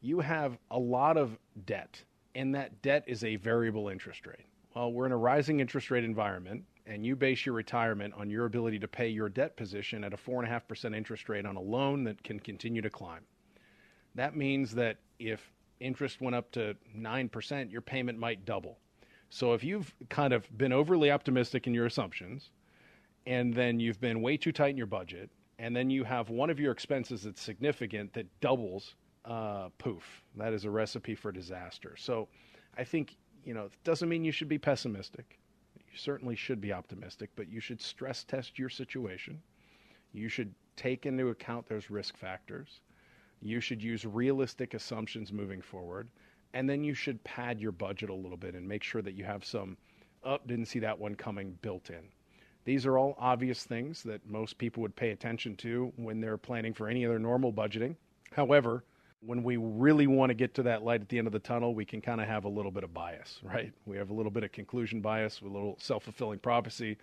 [0.00, 2.02] you have a lot of debt
[2.34, 4.46] and that debt is a variable interest rate.
[4.74, 8.46] Well, we're in a rising interest rate environment, and you base your retirement on your
[8.46, 12.22] ability to pay your debt position at a 4.5% interest rate on a loan that
[12.24, 13.22] can continue to climb.
[14.14, 18.78] That means that if interest went up to 9%, your payment might double.
[19.28, 22.50] So if you've kind of been overly optimistic in your assumptions,
[23.26, 26.48] and then you've been way too tight in your budget, and then you have one
[26.48, 28.94] of your expenses that's significant that doubles
[29.26, 31.94] uh, poof, that is a recipe for disaster.
[31.98, 32.28] So
[32.78, 35.38] I think, you know, it doesn't mean you should be pessimistic.
[35.98, 39.42] Certainly should be optimistic, but you should stress test your situation.
[40.12, 42.80] You should take into account those risk factors.
[43.42, 46.08] You should use realistic assumptions moving forward.
[46.54, 49.24] And then you should pad your budget a little bit and make sure that you
[49.24, 49.76] have some,
[50.24, 52.08] up, oh, didn't see that one coming built in.
[52.64, 56.74] These are all obvious things that most people would pay attention to when they're planning
[56.74, 57.96] for any other normal budgeting.
[58.30, 58.84] However,
[59.20, 61.74] when we really want to get to that light at the end of the tunnel,
[61.74, 63.72] we can kind of have a little bit of bias, right?
[63.86, 66.96] We have a little bit of conclusion bias, a little self fulfilling prophecy.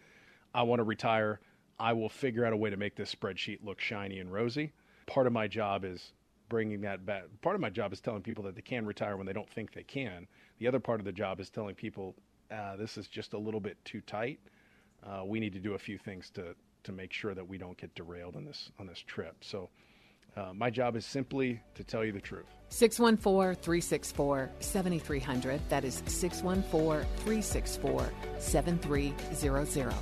[0.54, 1.40] I want to retire.
[1.78, 4.72] I will figure out a way to make this spreadsheet look shiny and rosy.
[5.08, 6.14] Part of my job is
[6.48, 7.24] bringing that back.
[7.42, 9.74] Part of my job is telling people that they can retire when they don't think
[9.74, 10.28] they can.
[10.60, 12.16] The other part of the job is telling people
[12.50, 14.40] uh, this is just a little bit too tight.
[15.04, 17.78] Uh, we need to do a few things to to make sure that we don't
[17.78, 19.36] get derailed on this on this trip.
[19.42, 19.70] So
[20.36, 22.46] uh, my job is simply to tell you the truth.
[22.70, 25.62] 614 364 7300.
[25.70, 29.94] That is 614 364 7300.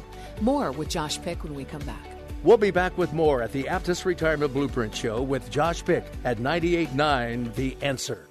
[0.42, 2.06] More with Josh Pick when we come back.
[2.44, 6.40] We'll be back with more at the Aptus Retirement Blueprint Show with Josh Pick at
[6.40, 8.28] 98.9 The Answer.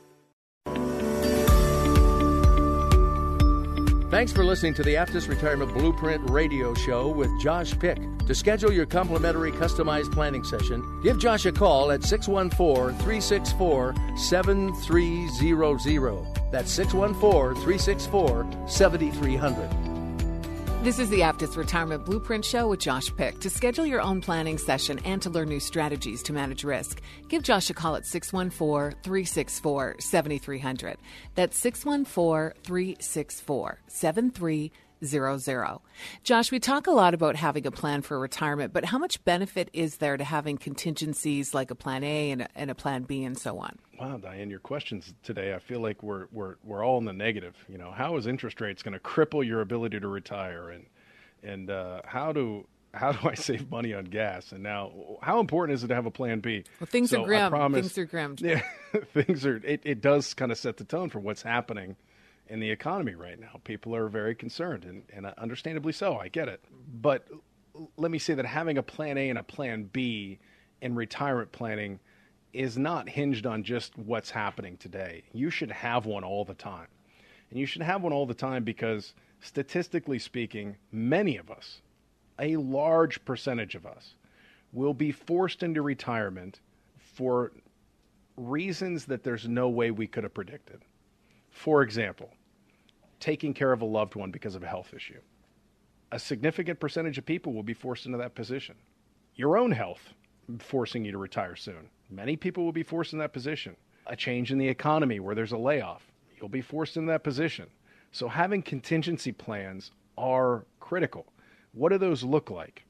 [4.10, 7.98] Thanks for listening to the Aptus Retirement Blueprint Radio Show with Josh Pick.
[8.32, 16.26] To schedule your complimentary customized planning session, give Josh a call at 614 364 7300.
[16.50, 19.68] That's 614 364 7300.
[20.82, 23.38] This is the Aptus Retirement Blueprint Show with Josh Pick.
[23.40, 27.42] To schedule your own planning session and to learn new strategies to manage risk, give
[27.42, 30.96] Josh a call at 614 364 7300.
[31.34, 34.70] That's 614 364 7300
[35.04, 35.82] zero zero.
[36.24, 39.68] Josh, we talk a lot about having a plan for retirement, but how much benefit
[39.72, 43.24] is there to having contingencies like a plan A and a, and a plan B
[43.24, 43.78] and so on?
[43.98, 47.54] Wow, Diane, your questions today, I feel like we're we're we're all in the negative.
[47.68, 50.86] You know, how is interest rates going to cripple your ability to retire, and
[51.42, 54.52] and uh, how do how do I save money on gas?
[54.52, 56.64] And now, how important is it to have a plan B?
[56.80, 57.50] Well, things so are grim.
[57.50, 58.36] Promise, things are grim.
[58.38, 58.62] Yeah,
[59.14, 59.56] things are.
[59.56, 61.96] It, it does kind of set the tone for what's happening
[62.52, 63.58] in the economy right now.
[63.64, 66.18] People are very concerned, and, and understandably so.
[66.18, 66.62] I get it.
[67.00, 67.26] But
[67.96, 70.38] let me say that having a plan A and a plan B
[70.82, 71.98] in retirement planning
[72.52, 75.24] is not hinged on just what's happening today.
[75.32, 76.88] You should have one all the time.
[77.48, 81.80] And you should have one all the time because, statistically speaking, many of us,
[82.38, 84.14] a large percentage of us,
[84.74, 86.60] will be forced into retirement
[86.98, 87.52] for
[88.36, 90.82] reasons that there's no way we could have predicted.
[91.50, 92.30] For example,
[93.22, 95.20] taking care of a loved one because of a health issue.
[96.10, 98.74] A significant percentage of people will be forced into that position.
[99.34, 100.12] your own health
[100.58, 101.88] forcing you to retire soon.
[102.10, 103.76] Many people will be forced in that position.
[104.08, 106.02] A change in the economy where there's a layoff,
[106.36, 107.68] you'll be forced into that position.
[108.10, 111.26] So having contingency plans are critical.
[111.72, 112.84] What do those look like?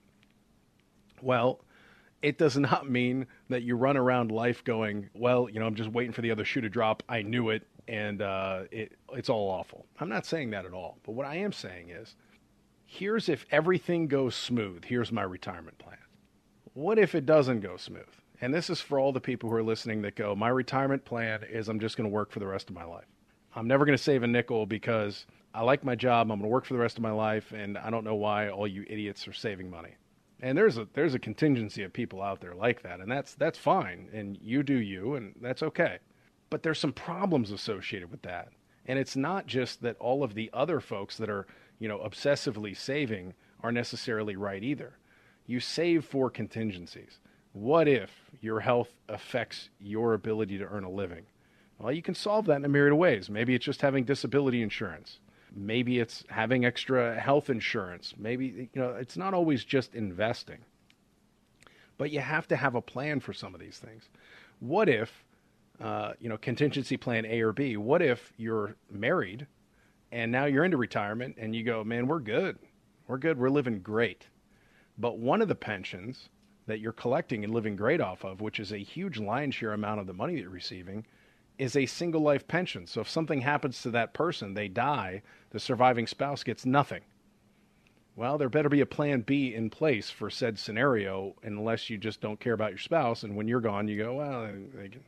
[1.21, 1.61] Well,
[2.23, 5.91] it does not mean that you run around life going, well, you know, I'm just
[5.93, 7.03] waiting for the other shoe to drop.
[7.09, 9.87] I knew it, and uh, it, it's all awful.
[9.99, 10.99] I'm not saying that at all.
[11.05, 12.15] But what I am saying is,
[12.85, 14.85] here's if everything goes smooth.
[14.85, 15.99] Here's my retirement plan.
[16.75, 18.03] What if it doesn't go smooth?
[18.41, 21.45] And this is for all the people who are listening that go, my retirement plan
[21.49, 23.07] is I'm just going to work for the rest of my life.
[23.55, 26.31] I'm never going to save a nickel because I like my job.
[26.31, 28.49] I'm going to work for the rest of my life, and I don't know why
[28.49, 29.95] all you idiots are saving money.
[30.41, 33.59] And there's a there's a contingency of people out there like that, and that's that's
[33.59, 35.99] fine, and you do you, and that's okay.
[36.53, 38.49] But there's some problems associated with that,
[38.85, 41.47] and it's not just that all of the other folks that are
[41.79, 44.99] you know obsessively saving are necessarily right either.
[45.47, 47.21] You save for contingencies.
[47.55, 48.11] What if
[48.43, 51.25] your health affects your ability to earn a living?
[51.79, 53.31] Well, you can solve that in a myriad of ways.
[53.31, 55.21] Maybe it's just having disability insurance.
[55.57, 58.13] Maybe it's having extra health insurance.
[58.19, 60.59] Maybe, you know, it's not always just investing.
[61.97, 64.11] But you have to have a plan for some of these things.
[64.61, 65.25] What if,
[65.81, 69.47] uh, you know, contingency plan A or B, what if you're married
[70.13, 72.59] and now you're into retirement and you go, man, we're good.
[73.07, 73.39] We're good.
[73.39, 74.27] We're living great.
[74.99, 76.29] But one of the pensions
[76.67, 80.01] that you're collecting and living great off of, which is a huge lion's share amount
[80.01, 81.05] of the money that you're receiving,
[81.59, 82.87] is a single life pension.
[82.87, 87.03] So if something happens to that person, they die, the surviving spouse gets nothing.
[88.15, 92.21] Well, there better be a plan B in place for said scenario unless you just
[92.21, 93.23] don't care about your spouse.
[93.23, 95.03] And when you're gone, you go, well, they can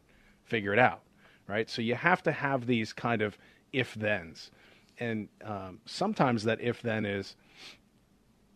[0.44, 1.00] figure it out.
[1.46, 1.68] Right.
[1.68, 3.36] So you have to have these kind of
[3.72, 4.50] if thens.
[4.98, 7.36] And um, sometimes that if then is,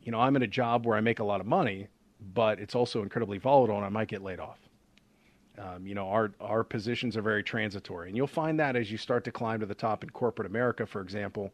[0.03, 1.89] you know, I'm in a job where I make a lot of money,
[2.35, 4.59] but it's also incredibly volatile and I might get laid off.
[5.59, 8.97] Um, you know, our our positions are very transitory, and you'll find that as you
[8.97, 11.53] start to climb to the top in corporate America, for example.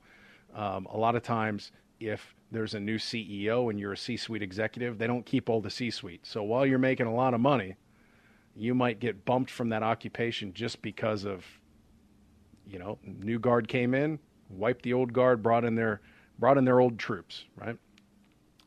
[0.54, 4.98] Um, a lot of times, if there's a new CEO and you're a C-suite executive,
[4.98, 6.26] they don't keep all the C-suite.
[6.26, 7.76] So while you're making a lot of money,
[8.56, 11.44] you might get bumped from that occupation just because of,
[12.66, 16.00] you know, new guard came in, wiped the old guard, brought in their
[16.38, 17.76] brought in their old troops, right?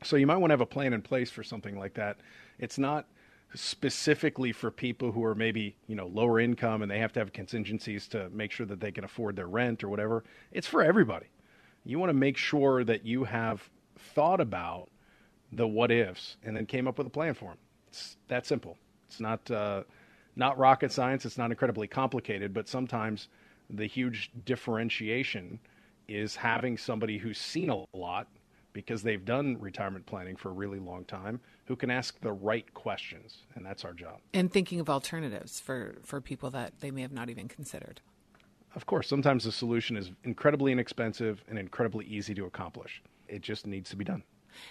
[0.03, 2.17] So you might want to have a plan in place for something like that.
[2.59, 3.07] It's not
[3.53, 7.31] specifically for people who are maybe you know lower income and they have to have
[7.31, 11.27] contingencies to make sure that they can afford their rent or whatever it's for everybody
[11.85, 14.89] you want to make sure that you have thought about
[15.53, 18.77] the what ifs and then came up with a plan for them it's that simple
[19.07, 19.83] it's not uh,
[20.35, 21.25] not rocket science.
[21.25, 23.27] It's not incredibly complicated but sometimes
[23.69, 25.59] the huge differentiation
[26.07, 28.27] is having somebody who's seen a lot
[28.71, 32.71] because they've done retirement planning for a really long time who can ask the right
[32.73, 34.19] questions and that's our job.
[34.33, 38.01] And thinking of alternatives for for people that they may have not even considered.
[38.75, 43.01] Of course sometimes the solution is incredibly inexpensive and incredibly easy to accomplish.
[43.27, 44.23] It just needs to be done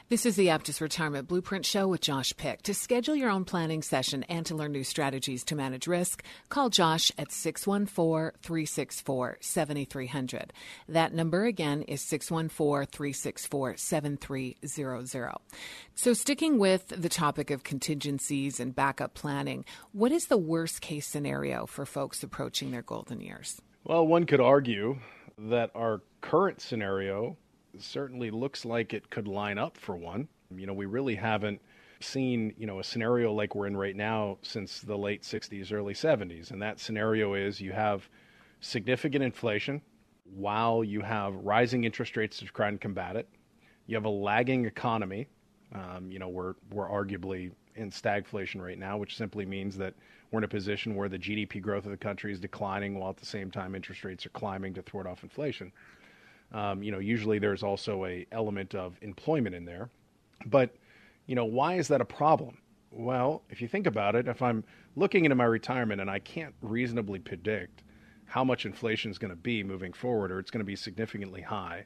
[0.08, 2.62] this is the Aptus Retirement Blueprint Show with Josh Pick.
[2.62, 6.70] To schedule your own planning session and to learn new strategies to manage risk, call
[6.70, 10.52] Josh at 614 364 7300.
[10.88, 15.32] That number again is 614 364 7300.
[15.94, 21.06] So, sticking with the topic of contingencies and backup planning, what is the worst case
[21.06, 23.60] scenario for folks approaching their golden years?
[23.84, 24.98] Well, one could argue
[25.38, 27.36] that our current scenario
[27.82, 30.28] certainly looks like it could line up for one.
[30.54, 31.60] You know, we really haven't
[32.00, 35.94] seen, you know, a scenario like we're in right now since the late 60s, early
[35.94, 36.50] 70s.
[36.50, 38.08] And that scenario is you have
[38.60, 39.80] significant inflation
[40.34, 43.28] while you have rising interest rates to try and combat it.
[43.86, 45.28] You have a lagging economy.
[45.74, 49.94] Um, you know, we're, we're arguably in stagflation right now, which simply means that
[50.30, 53.16] we're in a position where the GDP growth of the country is declining while at
[53.16, 55.72] the same time interest rates are climbing to thwart off inflation.
[56.52, 59.90] Um, you know, usually there's also a element of employment in there.
[60.46, 60.74] But,
[61.26, 62.58] you know, why is that a problem?
[62.90, 66.54] Well, if you think about it, if I'm looking into my retirement and I can't
[66.62, 67.82] reasonably predict
[68.26, 71.42] how much inflation is going to be moving forward, or it's going to be significantly
[71.42, 71.84] high,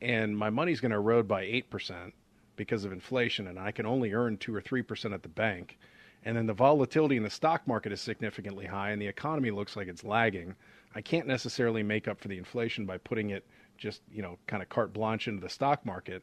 [0.00, 2.12] and my money's going to erode by 8%
[2.56, 5.78] because of inflation, and I can only earn 2 or 3% at the bank,
[6.24, 9.76] and then the volatility in the stock market is significantly high, and the economy looks
[9.76, 10.54] like it's lagging,
[10.94, 13.44] I can't necessarily make up for the inflation by putting it
[13.84, 16.22] just, you know, kind of carte blanche into the stock market,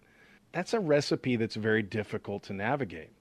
[0.51, 3.11] that's a recipe that's very difficult to navigate.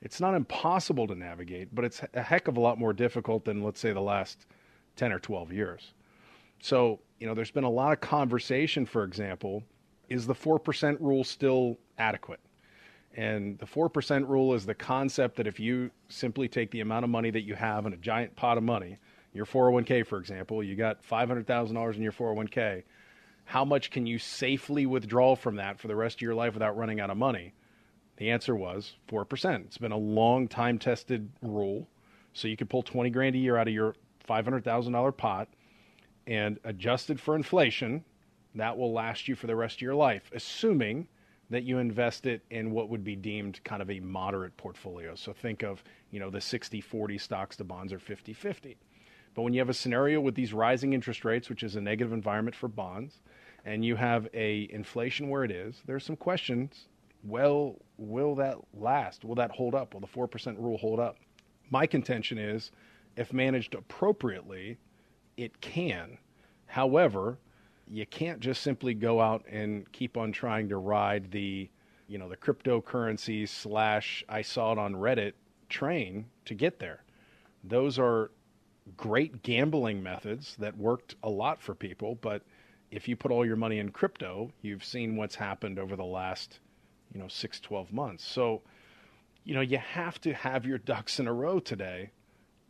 [0.00, 3.62] It's not impossible to navigate, but it's a heck of a lot more difficult than,
[3.62, 4.46] let's say, the last
[4.96, 5.92] 10 or 12 years.
[6.60, 9.62] So, you know, there's been a lot of conversation, for example,
[10.08, 12.40] is the 4% rule still adequate?
[13.16, 17.10] And the 4% rule is the concept that if you simply take the amount of
[17.10, 18.98] money that you have in a giant pot of money,
[19.34, 22.82] your 401k, for example, you got $500,000 in your 401k,
[23.44, 26.76] how much can you safely withdraw from that for the rest of your life without
[26.76, 27.52] running out of money?
[28.16, 29.66] The answer was 4%.
[29.66, 31.88] It's been a long time tested rule.
[32.32, 33.94] So you could pull 20 grand a year out of your
[34.28, 35.48] $500,000 pot
[36.26, 38.04] and adjusted for inflation,
[38.54, 41.08] that will last you for the rest of your life, assuming
[41.50, 45.14] that you invest it in what would be deemed kind of a moderate portfolio.
[45.14, 48.76] So think of, you know, the 60-40 stocks to bonds or 50-50.
[49.34, 52.12] But when you have a scenario with these rising interest rates, which is a negative
[52.12, 53.20] environment for bonds,
[53.64, 56.86] and you have a inflation where it is, there's some questions.
[57.24, 59.24] Well, will that last?
[59.24, 59.94] Will that hold up?
[59.94, 61.16] Will the 4% rule hold up?
[61.70, 62.70] My contention is
[63.16, 64.78] if managed appropriately,
[65.36, 66.18] it can.
[66.66, 67.38] However,
[67.88, 71.68] you can't just simply go out and keep on trying to ride the,
[72.08, 75.32] you know, the cryptocurrency slash I saw it on Reddit
[75.68, 77.04] train to get there.
[77.62, 78.30] Those are
[78.96, 82.42] great gambling methods that worked a lot for people, but
[82.90, 86.60] if you put all your money in crypto, you've seen what's happened over the last,
[87.12, 88.24] you know, six, 12 months.
[88.24, 88.62] So,
[89.42, 92.10] you know, you have to have your ducks in a row today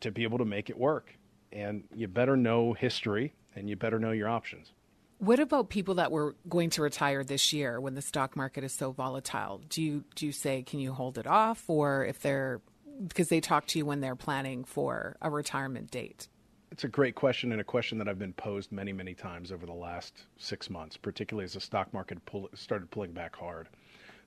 [0.00, 1.14] to be able to make it work.
[1.52, 4.72] And you better know history and you better know your options.
[5.18, 8.72] What about people that were going to retire this year when the stock market is
[8.72, 9.62] so volatile?
[9.68, 12.60] Do you do you say can you hold it off or if they're
[13.06, 16.28] because they talk to you when they're planning for a retirement date?
[16.70, 19.64] It's a great question and a question that I've been posed many, many times over
[19.64, 23.68] the last six months, particularly as the stock market pull, started pulling back hard.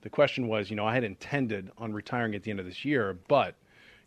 [0.00, 2.84] The question was, you know, I had intended on retiring at the end of this
[2.84, 3.56] year, but,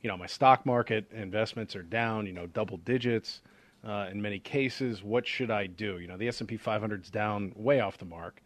[0.01, 3.41] you know, my stock market investments are down, you know, double digits
[3.85, 5.03] uh, in many cases.
[5.03, 5.99] What should I do?
[5.99, 8.41] You know, the S&P 500 is down way off the mark.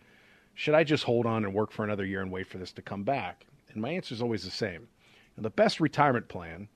[0.55, 2.82] Should I just hold on and work for another year and wait for this to
[2.82, 3.45] come back?
[3.72, 4.88] And my answer is always the same
[5.43, 6.69] the best retirement plan,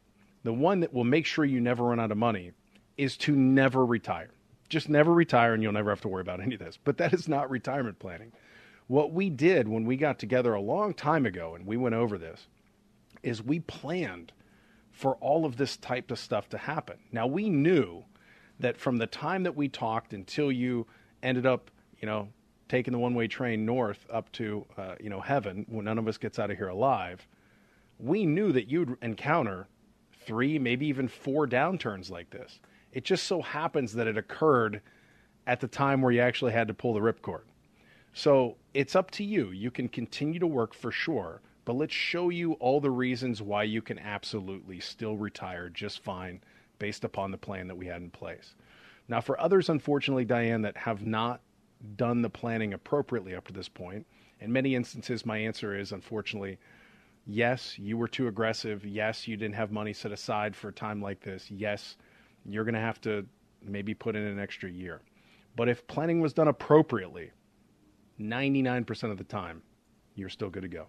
[0.43, 2.51] the one that will make sure you never run out of money,
[2.97, 4.29] is to never retire.
[4.67, 6.77] Just never retire and you'll never have to worry about any of this.
[6.83, 8.33] But that is not retirement planning.
[8.87, 12.17] What we did when we got together a long time ago and we went over
[12.17, 12.47] this
[13.23, 14.31] is we planned
[14.91, 16.97] for all of this type of stuff to happen.
[17.11, 18.03] Now, we knew
[18.59, 20.85] that from the time that we talked until you
[21.23, 22.29] ended up, you know,
[22.67, 26.07] taking the one way train north up to, uh, you know, heaven, when none of
[26.07, 27.25] us gets out of here alive–
[27.99, 29.67] we knew that you'd encounter
[30.25, 32.59] three, maybe even four downturns like this.
[32.91, 34.81] It just so happens that it occurred
[35.45, 37.43] at the time where you actually had to pull the ripcord.
[38.13, 39.51] So it's up to you.
[39.51, 43.63] You can continue to work for sure, but let's show you all the reasons why
[43.63, 46.41] you can absolutely still retire just fine
[46.79, 48.55] based upon the plan that we had in place.
[49.07, 51.41] Now, for others, unfortunately, Diane, that have not
[51.95, 54.05] done the planning appropriately up to this point,
[54.39, 56.57] in many instances, my answer is unfortunately,
[57.29, 58.85] yes, you were too aggressive.
[58.85, 61.49] Yes, you didn't have money set aside for a time like this.
[61.51, 61.95] Yes,
[62.45, 63.25] you're going to have to
[63.63, 65.01] maybe put in an extra year.
[65.55, 67.31] But if planning was done appropriately,
[68.19, 69.61] 99% of the time,
[70.15, 70.87] you're still good to go.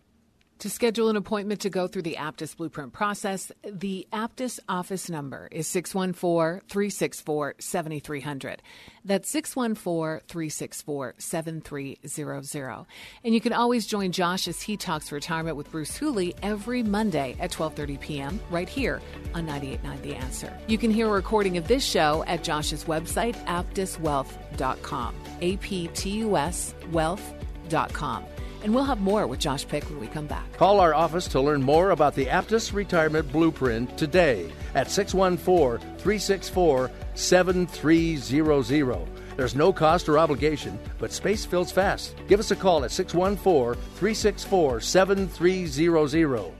[0.60, 5.48] To schedule an appointment to go through the Aptus Blueprint process, the Aptus office number
[5.50, 8.60] is 614 364 7300.
[9.02, 12.86] That's 614 364 7300.
[13.24, 17.36] And you can always join Josh as he talks retirement with Bruce Hooley every Monday
[17.40, 18.38] at 12:30 p.m.
[18.50, 19.00] right here
[19.34, 20.54] on 989 The Answer.
[20.66, 25.14] You can hear a recording of this show at Josh's website aptuswealth.com.
[25.40, 28.26] A P T U S wealth.com.
[28.62, 30.52] And we'll have more with Josh Pick when we come back.
[30.54, 36.90] Call our office to learn more about the Aptus Retirement Blueprint today at 614 364
[37.14, 39.08] 7300.
[39.36, 42.14] There's no cost or obligation, but space fills fast.
[42.28, 46.59] Give us a call at 614 364 7300.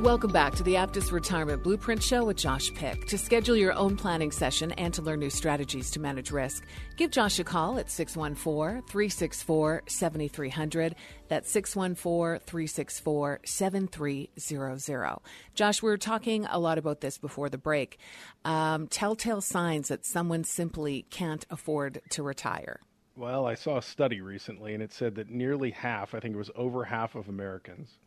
[0.00, 3.06] Welcome back to the Aptus Retirement Blueprint Show with Josh Pick.
[3.08, 6.64] To schedule your own planning session and to learn new strategies to manage risk,
[6.96, 10.94] give Josh a call at 614 364 7300.
[11.28, 15.18] That's 614 364 7300.
[15.54, 17.98] Josh, we were talking a lot about this before the break.
[18.46, 22.80] Um, telltale signs that someone simply can't afford to retire.
[23.16, 26.38] Well, I saw a study recently, and it said that nearly half, I think it
[26.38, 27.98] was over half of Americans,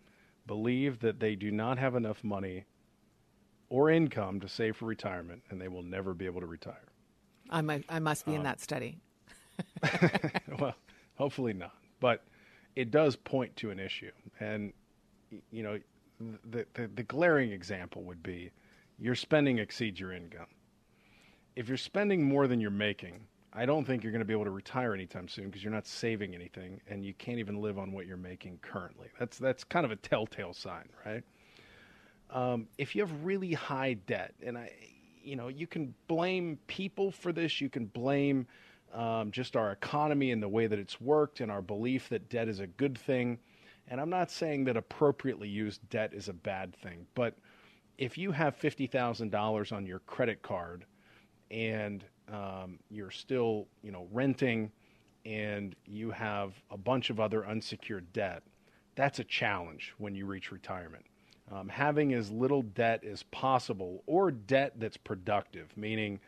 [0.45, 2.65] believe that they do not have enough money
[3.69, 6.91] or income to save for retirement and they will never be able to retire.
[7.49, 8.99] I, might, I must be um, in that study.
[10.59, 10.75] well,
[11.15, 11.73] hopefully not.
[11.99, 12.23] But
[12.75, 14.11] it does point to an issue.
[14.39, 14.73] And,
[15.51, 15.79] you know,
[16.49, 18.51] the, the, the glaring example would be
[18.99, 20.47] your spending exceeds your income.
[21.55, 24.45] If you're spending more than you're making, I don't think you're going to be able
[24.45, 27.91] to retire anytime soon because you're not saving anything and you can't even live on
[27.91, 29.09] what you're making currently.
[29.19, 31.23] That's that's kind of a telltale sign, right?
[32.31, 34.71] Um, if you have really high debt, and I,
[35.23, 37.61] you know, you can blame people for this.
[37.61, 38.47] You can blame
[38.91, 42.47] um, just our economy and the way that it's worked and our belief that debt
[42.47, 43.37] is a good thing.
[43.87, 47.35] And I'm not saying that appropriately used debt is a bad thing, but
[47.99, 50.85] if you have fifty thousand dollars on your credit card
[51.51, 54.71] and um, you're still, you know, renting,
[55.25, 58.43] and you have a bunch of other unsecured debt,
[58.95, 61.05] that's a challenge when you reach retirement.
[61.51, 66.19] Um, having as little debt as possible, or debt that's productive, meaning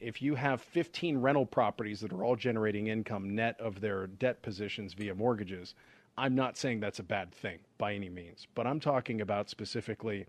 [0.00, 4.42] if you have 15 rental properties that are all generating income net of their debt
[4.42, 5.74] positions via mortgages,
[6.16, 10.26] I'm not saying that's a bad thing by any means, but I'm talking about specifically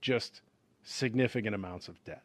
[0.00, 0.42] just
[0.82, 2.22] significant amounts of debt.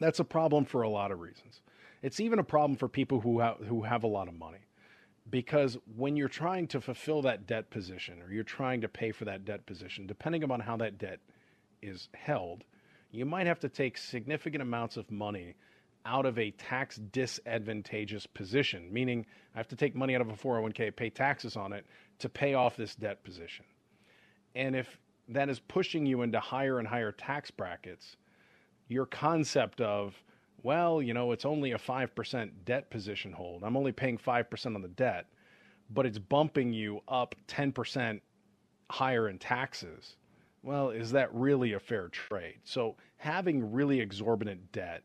[0.00, 1.60] That's a problem for a lot of reasons.
[2.04, 4.58] It's even a problem for people who have, who have a lot of money.
[5.30, 9.24] Because when you're trying to fulfill that debt position or you're trying to pay for
[9.24, 11.20] that debt position, depending upon how that debt
[11.80, 12.62] is held,
[13.10, 15.54] you might have to take significant amounts of money
[16.04, 19.24] out of a tax disadvantageous position, meaning
[19.54, 21.86] I have to take money out of a 401k, pay taxes on it
[22.18, 23.64] to pay off this debt position.
[24.54, 24.98] And if
[25.30, 28.18] that is pushing you into higher and higher tax brackets,
[28.88, 30.14] your concept of,
[30.64, 33.62] well, you know, it's only a 5% debt position hold.
[33.62, 35.26] I'm only paying 5% on the debt,
[35.90, 38.20] but it's bumping you up 10%
[38.90, 40.16] higher in taxes.
[40.62, 42.60] Well, is that really a fair trade?
[42.64, 45.02] So having really exorbitant debt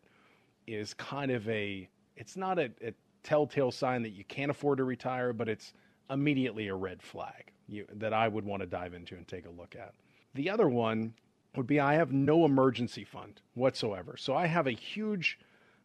[0.65, 2.93] is kind of a, it's not a, a
[3.23, 5.73] telltale sign that you can't afford to retire, but it's
[6.09, 9.51] immediately a red flag you, that I would want to dive into and take a
[9.51, 9.93] look at.
[10.35, 11.15] The other one
[11.57, 14.15] would be I have no emergency fund whatsoever.
[14.15, 15.37] So I have a huge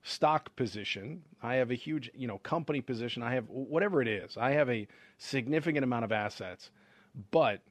[0.05, 1.23] stock position.
[1.43, 3.23] I have a huge, you know, company position.
[3.23, 4.37] I have whatever it is.
[4.37, 4.87] I have a
[5.19, 6.71] significant amount of assets.
[7.31, 7.63] But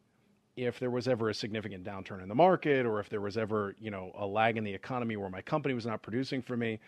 [0.57, 3.75] if there was ever a significant downturn in the market or if there was ever,
[3.79, 6.79] you know, a lag in the economy where my company was not producing for me,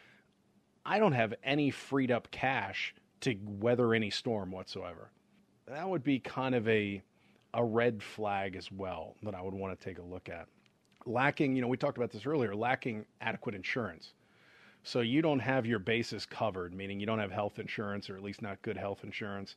[0.86, 5.12] I don't have any freed up cash to weather any storm whatsoever.
[5.68, 7.02] That would be kind of a
[7.54, 10.48] a red flag as well that I would want to take a look at
[11.06, 14.12] lacking, you know, we talked about this earlier, lacking adequate insurance.
[14.86, 18.22] So you don't have your bases covered, meaning you don't have health insurance or at
[18.22, 19.56] least not good health insurance.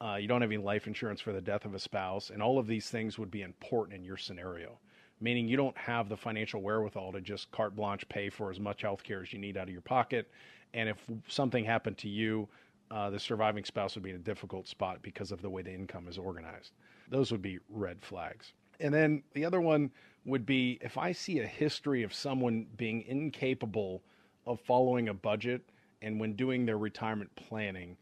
[0.00, 2.58] Uh, you don't have any life insurance for the death of a spouse, and all
[2.58, 4.78] of these things would be important in your scenario.
[5.20, 8.80] Meaning you don't have the financial wherewithal to just carte blanche pay for as much
[8.80, 10.30] health care as you need out of your pocket.
[10.72, 10.96] And if
[11.28, 12.48] something happened to you,
[12.90, 15.74] uh, the surviving spouse would be in a difficult spot because of the way the
[15.74, 16.72] income is organized.
[17.10, 18.54] Those would be red flags.
[18.80, 19.90] And then the other one
[20.24, 24.02] would be if I see a history of someone being incapable
[24.46, 25.62] of following a budget
[26.02, 27.96] and when doing their retirement planning,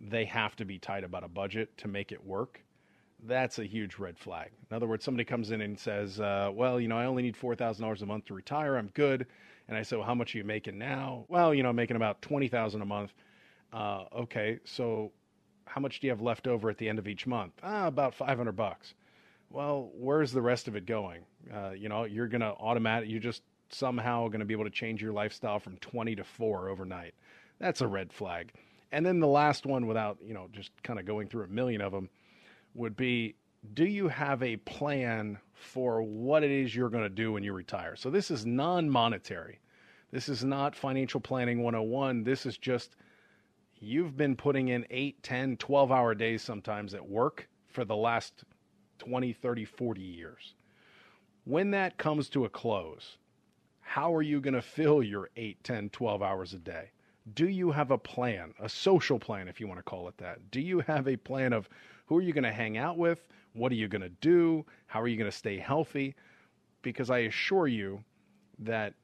[0.00, 2.60] they have to be tight about a budget to make it work.
[3.24, 4.50] That's a huge red flag.
[4.70, 7.36] In other words, somebody comes in and says, uh, Well, you know, I only need
[7.36, 8.76] $4,000 a month to retire.
[8.76, 9.26] I'm good.
[9.68, 11.24] And I say, Well, how much are you making now?
[11.28, 13.12] Well, you know, I'm making about 20000 a month.
[13.72, 15.12] Uh, okay, so
[15.64, 17.52] how much do you have left over at the end of each month?
[17.62, 18.94] Ah, about 500 bucks
[19.50, 21.22] well, where's the rest of it going?
[21.52, 25.02] Uh, you know, you're to automatic, you're just somehow going to be able to change
[25.02, 27.14] your lifestyle from 20 to 4 overnight.
[27.58, 28.52] That's a red flag.
[28.92, 31.80] And then the last one, without, you know, just kind of going through a million
[31.80, 32.08] of them,
[32.74, 33.34] would be
[33.74, 37.52] do you have a plan for what it is you're going to do when you
[37.52, 37.96] retire?
[37.96, 39.60] So this is non monetary.
[40.12, 42.22] This is not financial planning 101.
[42.22, 42.96] This is just
[43.78, 48.44] you've been putting in 8, 10, 12 hour days sometimes at work for the last
[48.98, 50.54] 20, 30, 40 years.
[51.44, 53.18] When that comes to a close,
[53.86, 56.90] how are you going to fill your 8, 10, 12 hours a day?
[57.34, 60.50] Do you have a plan, a social plan, if you want to call it that?
[60.50, 61.68] Do you have a plan of
[62.06, 63.26] who are you going to hang out with?
[63.52, 64.64] What are you going to do?
[64.86, 66.14] How are you going to stay healthy?
[66.86, 68.04] because I assure you
[68.60, 68.94] that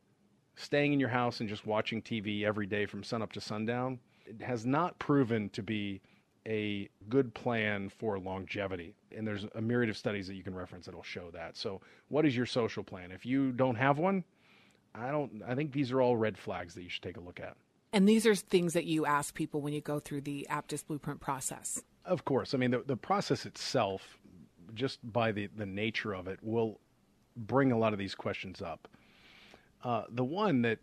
[0.54, 3.98] staying in your house and just watching TV every day from sunup to sundown
[4.40, 6.00] has not proven to be
[6.46, 8.94] a good plan for longevity.
[9.16, 11.56] And there's a myriad of studies that you can reference that'll show that.
[11.56, 13.10] So, what is your social plan?
[13.10, 14.22] If you don't have one,
[14.94, 17.40] I don't I think these are all red flags that you should take a look
[17.40, 17.56] at.
[17.92, 21.20] And these are things that you ask people when you go through the Aptus blueprint
[21.20, 21.82] process.
[22.04, 22.54] Of course.
[22.54, 24.18] I mean, the, the process itself,
[24.74, 26.80] just by the, the nature of it, will
[27.36, 28.88] bring a lot of these questions up.
[29.84, 30.78] Uh, the one that,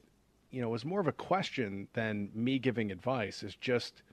[0.52, 4.04] you know, is more of a question than me giving advice is just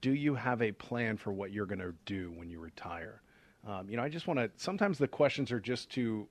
[0.00, 3.22] do you have a plan for what you're going to do when you retire?
[3.66, 6.26] Um, you know, I just want to, sometimes the questions are just to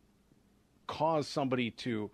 [0.87, 2.09] cause somebody to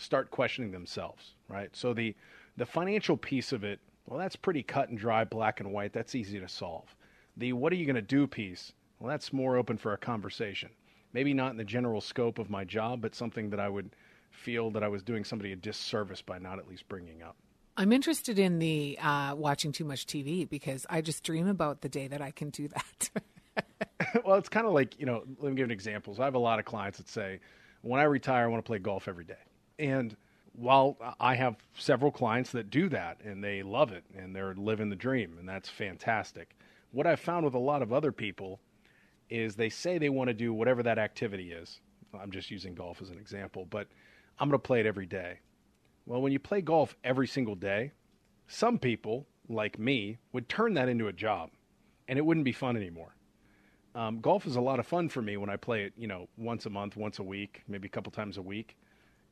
[0.00, 1.70] start questioning themselves, right?
[1.76, 2.14] So the,
[2.56, 5.92] the financial piece of it, well, that's pretty cut and dry, black and white.
[5.92, 6.94] That's easy to solve.
[7.36, 10.70] The what are you going to do piece, well, that's more open for a conversation.
[11.12, 13.90] Maybe not in the general scope of my job, but something that I would
[14.30, 17.36] feel that I was doing somebody a disservice by not at least bringing up.
[17.76, 21.88] I'm interested in the uh, watching too much TV because I just dream about the
[21.88, 23.10] day that I can do that.
[24.24, 26.14] well, it's kind of like, you know, let me give an example.
[26.14, 27.40] So I have a lot of clients that say,
[27.82, 29.34] when I retire, I want to play golf every day.
[29.80, 30.14] And
[30.52, 34.90] while I have several clients that do that and they love it and they're living
[34.90, 36.54] the dream, and that's fantastic.
[36.92, 38.60] What I've found with a lot of other people
[39.30, 41.80] is they say they want to do whatever that activity is.
[42.12, 43.86] I'm just using golf as an example, but
[44.38, 45.38] I'm going to play it every day.
[46.04, 47.92] Well, when you play golf every single day,
[48.48, 51.50] some people, like me, would turn that into a job
[52.06, 53.14] and it wouldn't be fun anymore.
[53.94, 56.28] Um, golf is a lot of fun for me when I play it, you know,
[56.36, 58.76] once a month, once a week, maybe a couple times a week.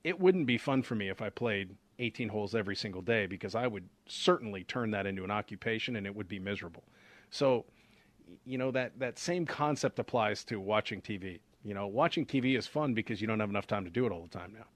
[0.04, 3.54] It wouldn't be fun for me if I played 18 holes every single day because
[3.54, 6.84] I would certainly turn that into an occupation and it would be miserable.
[7.30, 7.64] So,
[8.44, 11.40] you know, that, that same concept applies to watching TV.
[11.64, 14.12] You know, watching TV is fun because you don't have enough time to do it
[14.12, 14.66] all the time now.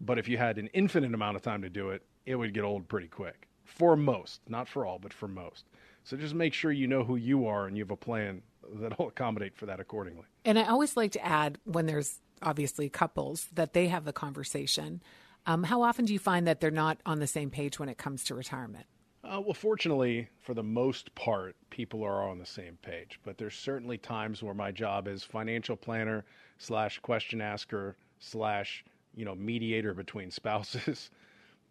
[0.00, 2.64] But if you had an infinite amount of time to do it, it would get
[2.64, 3.48] old pretty quick.
[3.64, 5.66] For most, not for all, but for most.
[6.04, 8.42] So just make sure you know who you are and you have a plan
[8.74, 10.24] that'll accommodate for that accordingly.
[10.44, 15.02] And I always like to add when there's obviously couples that they have the conversation.
[15.46, 17.98] Um, how often do you find that they're not on the same page when it
[17.98, 18.86] comes to retirement?
[19.24, 23.18] Uh, well, fortunately, for the most part, people are on the same page.
[23.24, 26.24] But there's certainly times where my job is financial planner
[26.58, 28.84] slash question asker slash
[29.14, 31.10] you know mediator between spouses.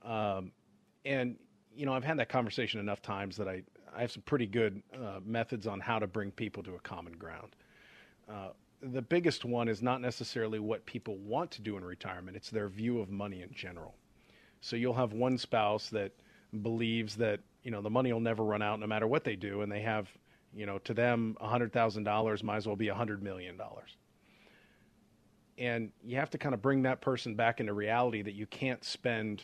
[0.04, 0.52] um,
[1.06, 1.36] and
[1.76, 3.64] you know, I've had that conversation enough times that I
[3.96, 7.14] I have some pretty good uh, methods on how to bring people to a common
[7.14, 7.56] ground.
[8.28, 8.50] Uh,
[8.92, 12.68] the biggest one is not necessarily what people want to do in retirement; it's their
[12.68, 13.96] view of money in general.
[14.62, 16.12] So you'll have one spouse that
[16.62, 19.62] believes that you know the money will never run out no matter what they do,
[19.62, 20.10] and they have
[20.54, 23.58] you know to them a hundred thousand dollars might as well be a hundred million
[23.58, 23.96] dollars
[25.58, 28.84] and you have to kind of bring that person back into reality that you can't
[28.84, 29.44] spend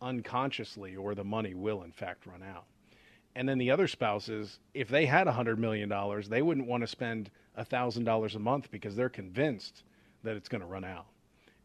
[0.00, 2.64] unconsciously or the money will in fact run out
[3.40, 6.82] and then the other spouses if they had a hundred million dollars they wouldn't want
[6.82, 9.82] to spend a thousand dollars a month because they're convinced
[10.22, 11.06] that it's going to run out.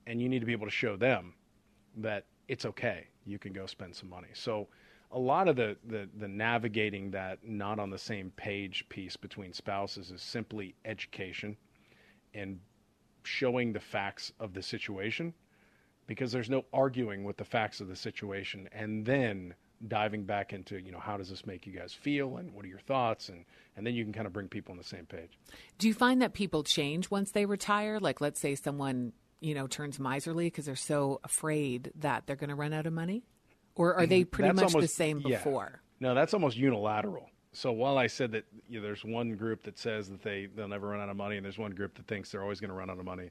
[0.08, 1.34] And you need to be able to show them
[1.98, 4.30] that it's okay you can go spend some money.
[4.34, 4.68] So
[5.12, 9.52] a lot of the, the, the navigating that not on the same page piece between
[9.52, 11.58] spouses is simply education
[12.34, 12.58] and
[13.24, 15.34] showing the facts of the situation
[16.08, 18.70] because there's no arguing with the facts of the situation.
[18.72, 19.56] And then
[19.88, 22.68] diving back into you know how does this make you guys feel and what are
[22.68, 23.30] your thoughts?
[23.30, 23.46] And
[23.76, 25.38] and then you can kind of bring people on the same page.
[25.78, 28.00] Do you find that people change once they retire?
[28.00, 32.50] Like let's say someone you know turns miserly because they're so afraid that they're going
[32.50, 33.24] to run out of money?
[33.76, 34.30] Or are they mm-hmm.
[34.30, 35.38] pretty That's much the almost- same yeah.
[35.38, 35.82] before?
[36.00, 37.30] No that's almost unilateral.
[37.54, 40.68] So while i said that you know, there's one group that says that they they'll
[40.68, 42.76] never run out of money and there's one group that thinks they're always going to
[42.76, 43.30] run out of money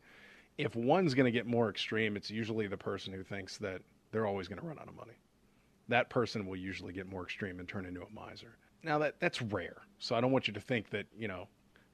[0.57, 3.83] if one's going to get more extreme it's usually the person who thinks that
[4.13, 5.13] they're always going to run out of money
[5.89, 8.57] that person will usually get more extreme and turn into a miser.
[8.83, 9.83] Now that that's rare.
[9.99, 11.49] So I don't want you to think that, you know,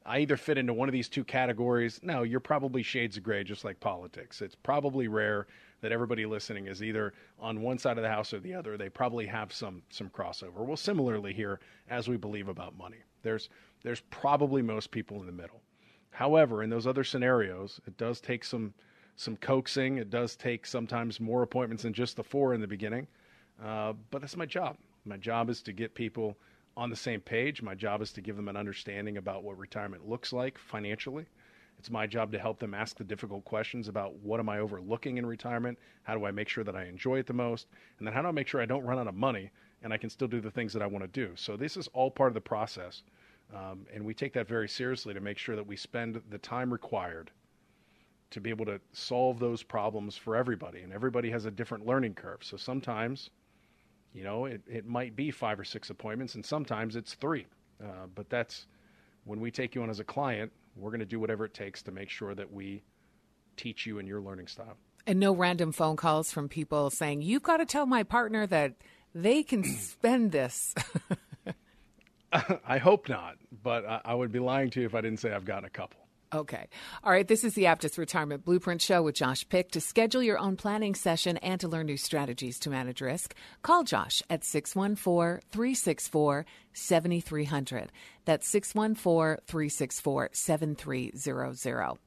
[0.07, 2.01] I either fit into one of these two categories.
[2.03, 4.41] No, you're probably shades of gray just like politics.
[4.41, 5.47] It's probably rare
[5.83, 8.77] that everybody listening is either on one side of the house or the other.
[8.77, 10.65] They probably have some some crossover.
[10.67, 12.99] Well, similarly here as we believe about money.
[13.23, 13.49] There's
[13.83, 15.63] there's probably most people in the middle.
[16.11, 18.75] However, in those other scenarios, it does take some
[19.17, 19.99] some coaxing.
[19.99, 23.07] It does take sometimes more appointments than just the four in the beginning.
[23.63, 24.77] Uh, but that's my job.
[25.05, 26.37] My job is to get people
[26.77, 27.63] on the same page.
[27.63, 31.27] My job is to give them an understanding about what retirement looks like financially.
[31.79, 35.17] It's my job to help them ask the difficult questions about what am I overlooking
[35.17, 35.79] in retirement?
[36.03, 37.69] How do I make sure that I enjoy it the most?
[37.99, 39.51] And then how do I make sure I don't run out of money
[39.83, 41.33] and I can still do the things that I want to do?
[41.37, 43.03] So this is all part of the process.
[43.55, 46.71] Um, and we take that very seriously to make sure that we spend the time
[46.71, 47.31] required
[48.31, 50.83] to be able to solve those problems for everybody.
[50.83, 52.45] And everybody has a different learning curve.
[52.45, 53.31] So sometimes,
[54.13, 57.47] you know, it, it might be five or six appointments, and sometimes it's three.
[57.83, 58.67] Uh, but that's
[59.25, 61.83] when we take you on as a client, we're going to do whatever it takes
[61.83, 62.83] to make sure that we
[63.57, 64.77] teach you in your learning style.
[65.07, 68.75] And no random phone calls from people saying, you've got to tell my partner that
[69.15, 70.75] they can spend this.
[72.67, 75.33] I hope not, but I, I would be lying to you if I didn't say
[75.33, 76.00] I've gotten a couple.
[76.33, 76.69] Okay.
[77.03, 77.27] All right.
[77.27, 79.73] This is the Aptus Retirement Blueprint Show with Josh Pick.
[79.73, 83.83] To schedule your own planning session and to learn new strategies to manage risk, call
[83.83, 87.91] Josh at 614 364 7300.
[88.27, 91.99] That's 614 364 7300.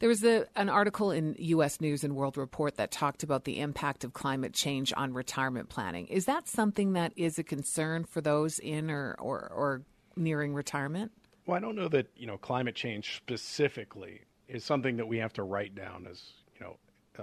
[0.00, 1.80] There was a, an article in U.S.
[1.80, 6.08] News and World Report that talked about the impact of climate change on retirement planning.
[6.08, 9.82] Is that something that is a concern for those in or, or, or
[10.16, 11.12] nearing retirement?
[11.48, 15.32] Well, I don't know that you know climate change specifically is something that we have
[15.32, 16.22] to write down as
[16.54, 16.76] you know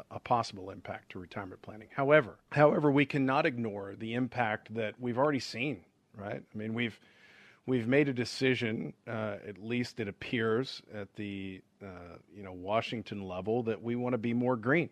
[0.09, 1.89] a, possible impact to retirement planning.
[1.95, 5.81] However, however, we cannot ignore the impact that we've already seen.
[6.17, 6.41] Right?
[6.41, 6.99] I mean, we've
[7.67, 13.27] we've made a decision, uh, at least it appears at the uh, you know Washington
[13.27, 14.89] level, that we want to be more green.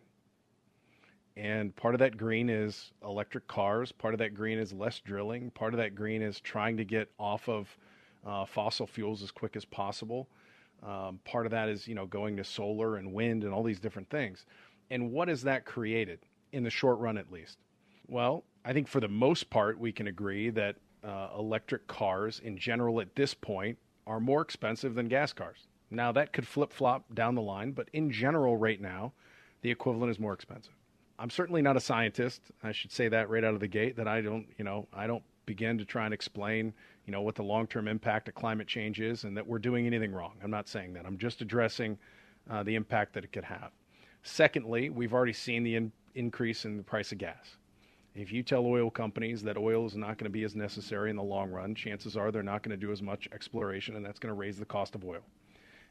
[1.35, 3.91] And part of that green is electric cars.
[3.91, 5.49] Part of that green is less drilling.
[5.49, 7.75] Part of that green is trying to get off of
[8.25, 10.29] uh, fossil fuels as quick as possible.
[10.81, 13.79] Um, part of that is you know going to solar and wind and all these
[13.79, 14.45] different things.
[14.89, 16.19] And what has that created
[16.51, 17.57] in the short run, at least?
[18.07, 22.57] Well, I think for the most part, we can agree that uh, electric cars in
[22.57, 25.67] general at this point are more expensive than gas cars.
[25.89, 29.13] Now, that could flip flop down the line, but in general, right now,
[29.61, 30.73] the equivalent is more expensive.
[31.19, 32.41] I'm certainly not a scientist.
[32.63, 35.07] I should say that right out of the gate that I don't, you know, I
[35.07, 36.73] don't begin to try and explain
[37.05, 40.11] you know, what the long-term impact of climate change is and that we're doing anything
[40.13, 40.33] wrong.
[40.43, 41.05] I'm not saying that.
[41.05, 41.97] I'm just addressing
[42.49, 43.71] uh, the impact that it could have.
[44.23, 47.57] Secondly, we've already seen the in- increase in the price of gas.
[48.15, 51.15] If you tell oil companies that oil is not going to be as necessary in
[51.15, 54.19] the long run, chances are they're not going to do as much exploration, and that's
[54.19, 55.21] going to raise the cost of oil.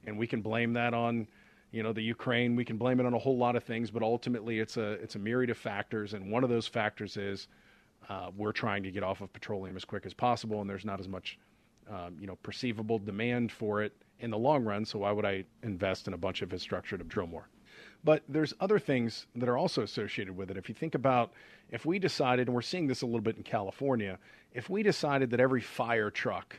[0.07, 1.27] And we can blame that on,
[1.73, 2.55] you know, the Ukraine.
[2.55, 5.17] We can blame it on a whole lot of things, but ultimately, it's a it's
[5.17, 7.49] a myriad of factors, and one of those factors is
[8.09, 11.01] uh, we're trying to get off of petroleum as quick as possible, and there's not
[11.01, 11.39] as much,
[11.91, 14.85] um, you know, perceivable demand for it in the long run.
[14.85, 17.49] So why would I invest in a bunch of infrastructure to drill more?
[18.05, 20.57] But there's other things that are also associated with it.
[20.57, 21.33] If you think about,
[21.71, 24.19] if we decided, and we're seeing this a little bit in California,
[24.53, 26.57] if we decided that every fire truck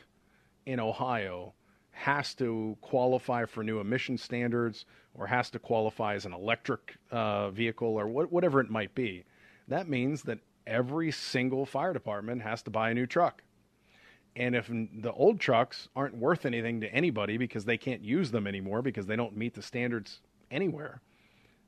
[0.66, 1.52] in Ohio
[1.90, 4.84] has to qualify for new emission standards
[5.14, 9.24] or has to qualify as an electric uh, vehicle or wh- whatever it might be,
[9.68, 13.42] that means that every single fire department has to buy a new truck.
[14.36, 18.46] And if the old trucks aren't worth anything to anybody because they can't use them
[18.46, 21.00] anymore because they don't meet the standards anywhere,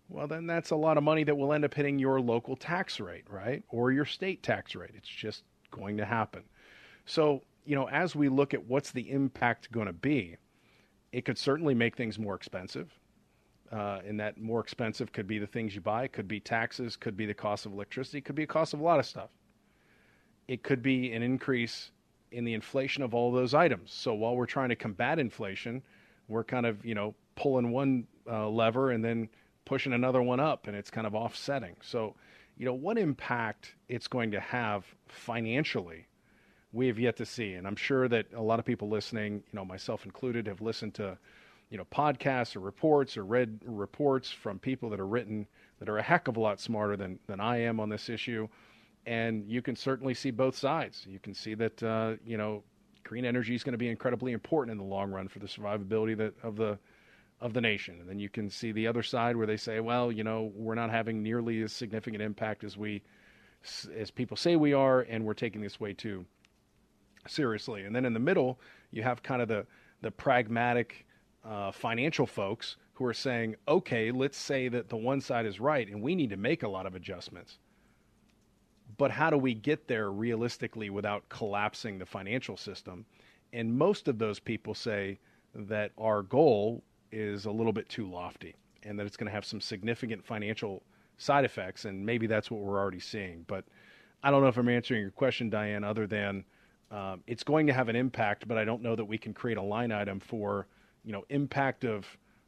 [0.09, 2.99] well, then that's a lot of money that will end up hitting your local tax
[2.99, 3.63] rate, right?
[3.69, 4.93] Or your state tax rate.
[4.95, 6.43] It's just going to happen.
[7.05, 10.37] So, you know, as we look at what's the impact going to be,
[11.13, 12.93] it could certainly make things more expensive
[13.73, 17.17] uh, and that more expensive could be the things you buy, could be taxes, could
[17.17, 19.31] be the cost of electricity, could be a cost of a lot of stuff.
[20.49, 21.91] It could be an increase
[22.31, 23.93] in the inflation of all those items.
[23.93, 25.83] So while we're trying to combat inflation,
[26.29, 29.29] we're kind of you know pulling one uh, lever and then
[29.65, 31.77] pushing another one up, and it's kind of offsetting.
[31.83, 32.15] So
[32.57, 36.07] you know what impact it's going to have financially
[36.73, 39.53] we have yet to see and i'm sure that a lot of people listening you
[39.53, 41.17] know myself included have listened to
[41.71, 45.47] you know podcasts or reports or read reports from people that are written
[45.79, 48.49] that are a heck of a lot smarter than than I am on this issue,
[49.05, 51.07] and you can certainly see both sides.
[51.09, 52.63] You can see that uh, you know
[53.05, 56.17] green energy is going to be incredibly important in the long run for the survivability
[56.17, 56.79] that, of the
[57.41, 58.01] of the nation.
[58.01, 60.75] And then you can see the other side where they say, well, you know, we're
[60.75, 63.03] not having nearly as significant impact as we
[63.97, 66.25] as people say we are, and we're taking this way too
[67.27, 67.83] seriously.
[67.83, 68.61] And then in the middle,
[68.91, 69.67] you have kind of the
[70.03, 71.06] the pragmatic
[71.47, 75.89] uh, financial folks who are saying, okay, let's say that the one side is right
[75.89, 77.59] and we need to make a lot of adjustments.
[78.99, 83.05] But how do we get there realistically without collapsing the financial system?
[83.53, 85.19] And most of those people say
[85.55, 86.83] that our goal
[87.13, 90.83] is a little bit too lofty and that it's going to have some significant financial
[91.19, 91.85] side effects.
[91.85, 93.45] And maybe that's what we're already seeing.
[93.47, 93.65] But
[94.23, 96.45] I don't know if I'm answering your question, Diane, other than
[96.91, 99.59] um, it's going to have an impact, but I don't know that we can create
[99.59, 100.67] a line item for
[101.07, 102.05] you know impact of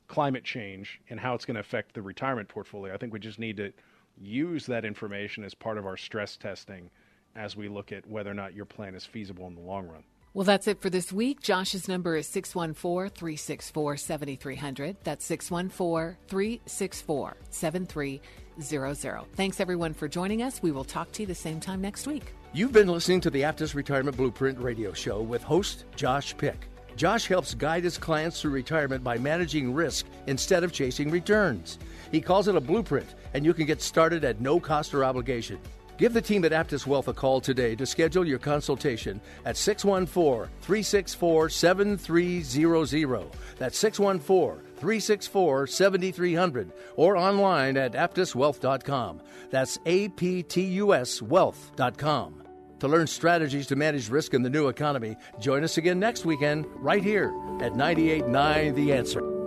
[0.08, 2.92] climate change and how it's going to affect the retirement portfolio.
[2.92, 3.72] I think we just need to
[4.20, 6.90] use that information as part of our stress testing
[7.36, 10.02] as we look at whether or not your plan is feasible in the long run.
[10.34, 11.40] Well, that's it for this week.
[11.40, 14.96] Josh's number is 614 364 7300.
[15.02, 19.24] That's 614 364 7300.
[19.34, 20.60] Thanks, everyone, for joining us.
[20.62, 22.34] We will talk to you the same time next week.
[22.52, 26.68] You've been listening to the Aptus Retirement Blueprint radio show with host Josh Pick.
[26.98, 31.78] Josh helps guide his clients through retirement by managing risk instead of chasing returns.
[32.10, 35.60] He calls it a blueprint, and you can get started at no cost or obligation.
[35.96, 40.50] Give the team at Aptus Wealth a call today to schedule your consultation at 614
[40.60, 43.30] 364 7300.
[43.58, 49.20] That's 614 364 7300 or online at aptuswealth.com.
[49.50, 52.47] That's A P T U S wealth.com.
[52.80, 56.66] To learn strategies to manage risk in the new economy, join us again next weekend
[56.76, 59.38] right here at 989 The Answer.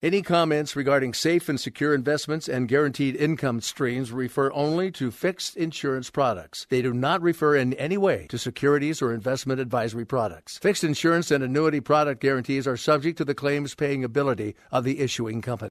[0.00, 5.56] Any comments regarding safe and secure investments and guaranteed income streams refer only to fixed
[5.56, 6.66] insurance products.
[6.68, 10.58] They do not refer in any way to securities or investment advisory products.
[10.58, 15.00] Fixed insurance and annuity product guarantees are subject to the claims paying ability of the
[15.00, 15.70] issuing company.